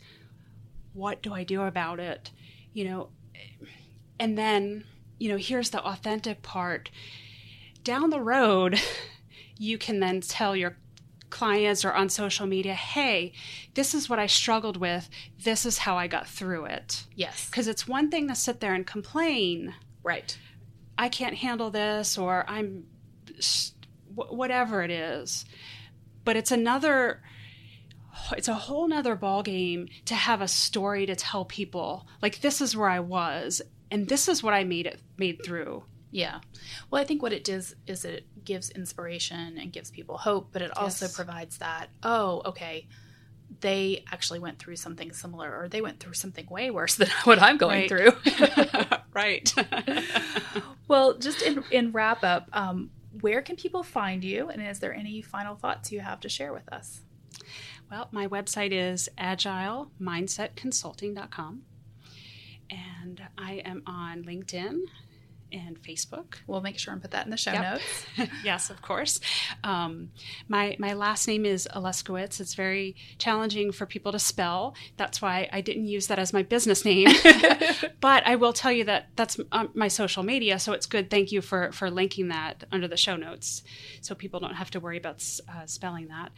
What 0.92 1.22
do 1.22 1.32
I 1.32 1.44
do 1.44 1.62
about 1.62 2.00
it? 2.00 2.30
You 2.72 2.84
know, 2.84 3.08
and 4.18 4.36
then, 4.36 4.84
you 5.18 5.30
know, 5.30 5.36
here's 5.36 5.70
the 5.70 5.82
authentic 5.82 6.42
part. 6.42 6.90
Down 7.82 8.10
the 8.10 8.20
road, 8.20 8.80
you 9.58 9.78
can 9.78 10.00
then 10.00 10.20
tell 10.20 10.54
your 10.54 10.76
clients 11.30 11.84
or 11.84 11.92
on 11.92 12.08
social 12.08 12.46
media, 12.46 12.74
hey, 12.74 13.32
this 13.74 13.94
is 13.94 14.08
what 14.08 14.18
I 14.18 14.26
struggled 14.26 14.76
with. 14.76 15.08
This 15.42 15.66
is 15.66 15.78
how 15.78 15.96
I 15.96 16.06
got 16.06 16.28
through 16.28 16.66
it. 16.66 17.04
Yes. 17.16 17.50
Because 17.50 17.66
it's 17.66 17.88
one 17.88 18.10
thing 18.10 18.28
to 18.28 18.34
sit 18.34 18.60
there 18.60 18.74
and 18.74 18.86
complain, 18.86 19.74
Right. 20.04 20.38
I 20.96 21.08
can't 21.08 21.34
handle 21.34 21.70
this, 21.70 22.16
or 22.18 22.44
I'm 22.48 22.84
whatever 24.14 24.82
it 24.82 24.90
is. 24.90 25.44
But 26.24 26.36
it's 26.36 26.50
another, 26.50 27.22
it's 28.36 28.48
a 28.48 28.54
whole 28.54 28.88
nother 28.88 29.16
ballgame 29.16 29.90
to 30.06 30.14
have 30.14 30.40
a 30.40 30.48
story 30.48 31.04
to 31.06 31.16
tell 31.16 31.44
people. 31.44 32.06
Like, 32.22 32.40
this 32.40 32.60
is 32.60 32.76
where 32.76 32.88
I 32.88 33.00
was, 33.00 33.60
and 33.90 34.08
this 34.08 34.28
is 34.28 34.42
what 34.42 34.54
I 34.54 34.64
made 34.64 34.86
it 34.86 35.00
made 35.18 35.44
through. 35.44 35.84
Yeah. 36.10 36.40
Well, 36.90 37.02
I 37.02 37.04
think 37.04 37.22
what 37.22 37.32
it 37.32 37.42
does 37.42 37.74
is 37.88 38.04
it 38.04 38.24
gives 38.44 38.70
inspiration 38.70 39.58
and 39.58 39.72
gives 39.72 39.90
people 39.90 40.16
hope, 40.16 40.50
but 40.52 40.62
it 40.62 40.76
also 40.76 41.06
Yes. 41.06 41.16
provides 41.16 41.58
that, 41.58 41.88
oh, 42.04 42.40
okay, 42.46 42.86
they 43.60 44.04
actually 44.10 44.38
went 44.38 44.58
through 44.58 44.76
something 44.76 45.12
similar 45.12 45.56
or 45.58 45.68
they 45.68 45.80
went 45.80 46.00
through 46.00 46.14
something 46.14 46.46
way 46.50 46.70
worse 46.70 46.94
than 46.96 47.08
what 47.24 47.40
I'm 47.40 47.56
going 47.56 47.80
Right. 47.80 47.88
through. 47.88 48.12
right. 49.14 49.52
well, 50.88 51.18
just 51.18 51.42
in, 51.42 51.64
in 51.70 51.92
wrap 51.92 52.24
up, 52.24 52.48
um, 52.52 52.90
where 53.20 53.42
can 53.42 53.56
people 53.56 53.82
find 53.82 54.24
you? 54.24 54.48
And 54.48 54.66
is 54.66 54.80
there 54.80 54.94
any 54.94 55.22
final 55.22 55.54
thoughts 55.54 55.92
you 55.92 56.00
have 56.00 56.20
to 56.20 56.28
share 56.28 56.52
with 56.52 56.70
us? 56.72 57.00
Well, 57.90 58.08
my 58.10 58.26
website 58.26 58.72
is 58.72 59.08
agilemindsetconsulting.com. 59.18 61.62
And 62.70 63.22
I 63.36 63.54
am 63.64 63.82
on 63.86 64.24
LinkedIn 64.24 64.80
and 65.54 65.80
Facebook. 65.82 66.34
We'll 66.46 66.60
make 66.60 66.78
sure 66.78 66.92
and 66.92 67.00
put 67.00 67.12
that 67.12 67.24
in 67.24 67.30
the 67.30 67.36
show 67.36 67.52
Yep. 67.52 67.62
notes. 67.62 68.30
yes, 68.44 68.70
of 68.70 68.82
course. 68.82 69.20
Um, 69.62 70.10
my 70.48 70.76
my 70.78 70.92
last 70.94 71.26
name 71.28 71.46
is 71.46 71.68
Aluskewicz. 71.74 72.40
It's 72.40 72.54
very 72.54 72.96
challenging 73.18 73.72
for 73.72 73.86
people 73.86 74.12
to 74.12 74.18
spell. 74.18 74.74
That's 74.96 75.22
why 75.22 75.48
I 75.52 75.60
didn't 75.60 75.86
use 75.86 76.08
that 76.08 76.18
as 76.18 76.32
my 76.32 76.42
business 76.42 76.84
name. 76.84 77.08
but 78.00 78.26
I 78.26 78.36
will 78.36 78.52
tell 78.52 78.72
you 78.72 78.84
that 78.84 79.08
that's 79.16 79.38
um, 79.52 79.70
my 79.74 79.88
social 79.88 80.22
media, 80.22 80.58
so 80.58 80.72
it's 80.72 80.86
good. 80.86 81.10
Thank 81.10 81.32
you 81.32 81.40
for 81.40 81.72
for 81.72 81.90
linking 81.90 82.28
that 82.28 82.64
under 82.72 82.88
the 82.88 82.96
show 82.96 83.16
notes, 83.16 83.62
so 84.00 84.14
people 84.14 84.40
don't 84.40 84.54
have 84.54 84.70
to 84.72 84.80
worry 84.80 84.98
about 84.98 85.22
uh, 85.48 85.66
spelling 85.66 86.08
that. 86.08 86.32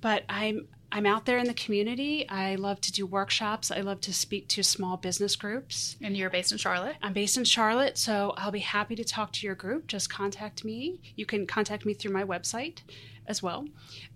But 0.00 0.24
I'm 0.28 0.68
I'm 0.92 1.06
out 1.06 1.26
there 1.26 1.38
in 1.38 1.46
the 1.46 1.54
community. 1.54 2.28
I 2.28 2.54
love 2.54 2.80
to 2.82 2.92
do 2.92 3.06
workshops. 3.06 3.70
I 3.70 3.80
love 3.80 4.00
to 4.02 4.14
speak 4.14 4.48
to 4.48 4.62
small 4.62 4.96
business 4.96 5.36
groups. 5.36 5.96
And 6.02 6.16
you're 6.16 6.30
based 6.30 6.52
in 6.52 6.58
Charlotte? 6.58 6.96
I'm 7.02 7.12
based 7.12 7.36
in 7.36 7.44
Charlotte, 7.44 7.98
so 7.98 8.34
I'll 8.36 8.52
be 8.52 8.60
happy 8.60 8.94
to 8.96 9.04
talk 9.04 9.32
to 9.32 9.46
your 9.46 9.54
group. 9.56 9.86
Just 9.88 10.08
contact 10.08 10.64
me. 10.64 11.00
You 11.16 11.26
can 11.26 11.46
contact 11.46 11.84
me 11.84 11.94
through 11.94 12.12
my 12.12 12.24
website 12.24 12.78
as 13.26 13.42
well, 13.42 13.66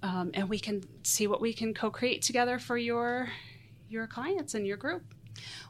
um, 0.03 0.31
and 0.35 0.49
we 0.49 0.59
can 0.59 0.85
see 1.03 1.27
what 1.27 1.41
we 1.41 1.53
can 1.53 1.75
co-create 1.75 2.23
together 2.23 2.59
for 2.59 2.79
your 2.79 3.29
your 3.89 4.07
clients 4.07 4.55
and 4.55 4.65
your 4.65 4.77
group. 4.77 5.03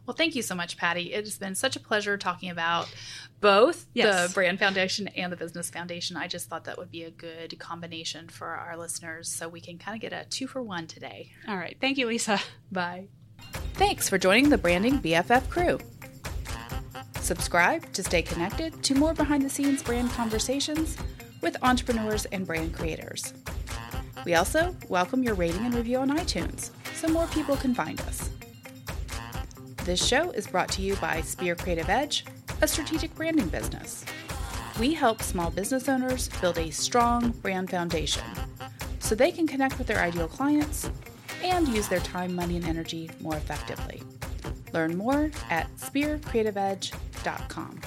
Well, 0.07 0.17
thank 0.17 0.35
you 0.35 0.43
so 0.43 0.55
much, 0.55 0.77
Patty. 0.77 1.13
It 1.13 1.25
has 1.25 1.39
been 1.39 1.55
such 1.55 1.77
a 1.77 1.81
pleasure 1.81 2.17
talking 2.17 2.51
about 2.51 2.93
both 3.41 3.87
Yes. 3.95 4.29
the 4.29 4.35
Brand 4.35 4.59
Foundation 4.59 5.09
and 5.09 5.33
the 5.33 5.37
Business 5.37 5.71
Foundation. 5.71 6.17
I 6.17 6.27
just 6.27 6.49
thought 6.49 6.65
that 6.65 6.79
would 6.79 6.91
be 6.91 7.05
a 7.05 7.11
good 7.11 7.59
combination 7.59 8.29
for 8.29 8.49
our 8.49 8.77
listeners 8.77 9.29
so 9.29 9.49
we 9.49 9.61
can 9.61 9.79
kind 9.79 9.95
of 9.95 10.01
get 10.01 10.13
a 10.13 10.27
two 10.29 10.47
for 10.47 10.63
one 10.63 10.87
today. 10.87 11.33
All 11.49 11.57
right, 11.57 11.77
thank 11.81 11.99
you, 11.99 12.07
Lisa. 12.07 12.41
Bye. 12.73 13.07
Thanks 13.75 14.09
for 14.09 14.19
joining 14.19 14.49
the 14.51 14.59
Branding 14.59 14.99
BFF 15.01 15.49
crew. 15.49 15.79
Subscribe 17.21 17.91
to 17.93 18.03
stay 18.03 18.23
connected 18.23 18.83
to 18.83 18.95
more 18.95 19.15
behind 19.15 19.43
the 19.45 19.51
scenes 19.51 19.83
brand 19.83 20.11
conversations 20.11 20.97
with 21.41 21.57
entrepreneurs 21.63 22.25
and 22.27 22.47
brand 22.47 22.75
creators. 22.75 23.33
We 24.25 24.35
also 24.35 24.77
welcome 24.89 25.23
your 25.23 25.35
rating 25.35 25.65
and 25.65 25.75
review 25.75 25.99
on 25.99 26.11
iTunes 26.11 26.71
so 26.95 27.09
more 27.09 27.27
people 27.29 27.57
can 27.57 27.75
find 27.75 28.01
us. 28.03 28.29
This 29.85 30.07
show 30.07 30.31
is 30.33 30.47
brought 30.47 30.69
to 30.73 30.83
you 30.83 30.95
by 30.97 31.23
Speer 31.23 31.55
Creative 31.57 31.89
Edge 31.89 32.27
a 32.61 32.69
strategic 32.69 33.15
branding 33.15 33.49
business. 33.49 34.05
We 34.79 34.93
help 34.93 35.23
small 35.23 35.51
business 35.51 35.89
owners 35.89 36.29
build 36.41 36.59
a 36.59 36.71
strong 36.71 37.31
brand 37.31 37.71
foundation 37.71 38.27
so 38.99 39.15
they 39.15 39.33
can 39.33 39.47
connect 39.47 39.79
with 39.79 39.87
their 39.87 40.01
ideal 40.01 40.29
clients 40.29 40.91
and 41.43 41.67
use 41.69 41.89
their 41.89 42.01
time, 42.01 42.35
money, 42.35 42.57
and 42.57 42.67
energy 42.67 43.09
more 43.21 43.37
effectively. 43.37 44.03
Learn 44.75 44.99
more 44.99 45.31
at 45.49 45.75
speercreativeedge.com. 45.77 47.81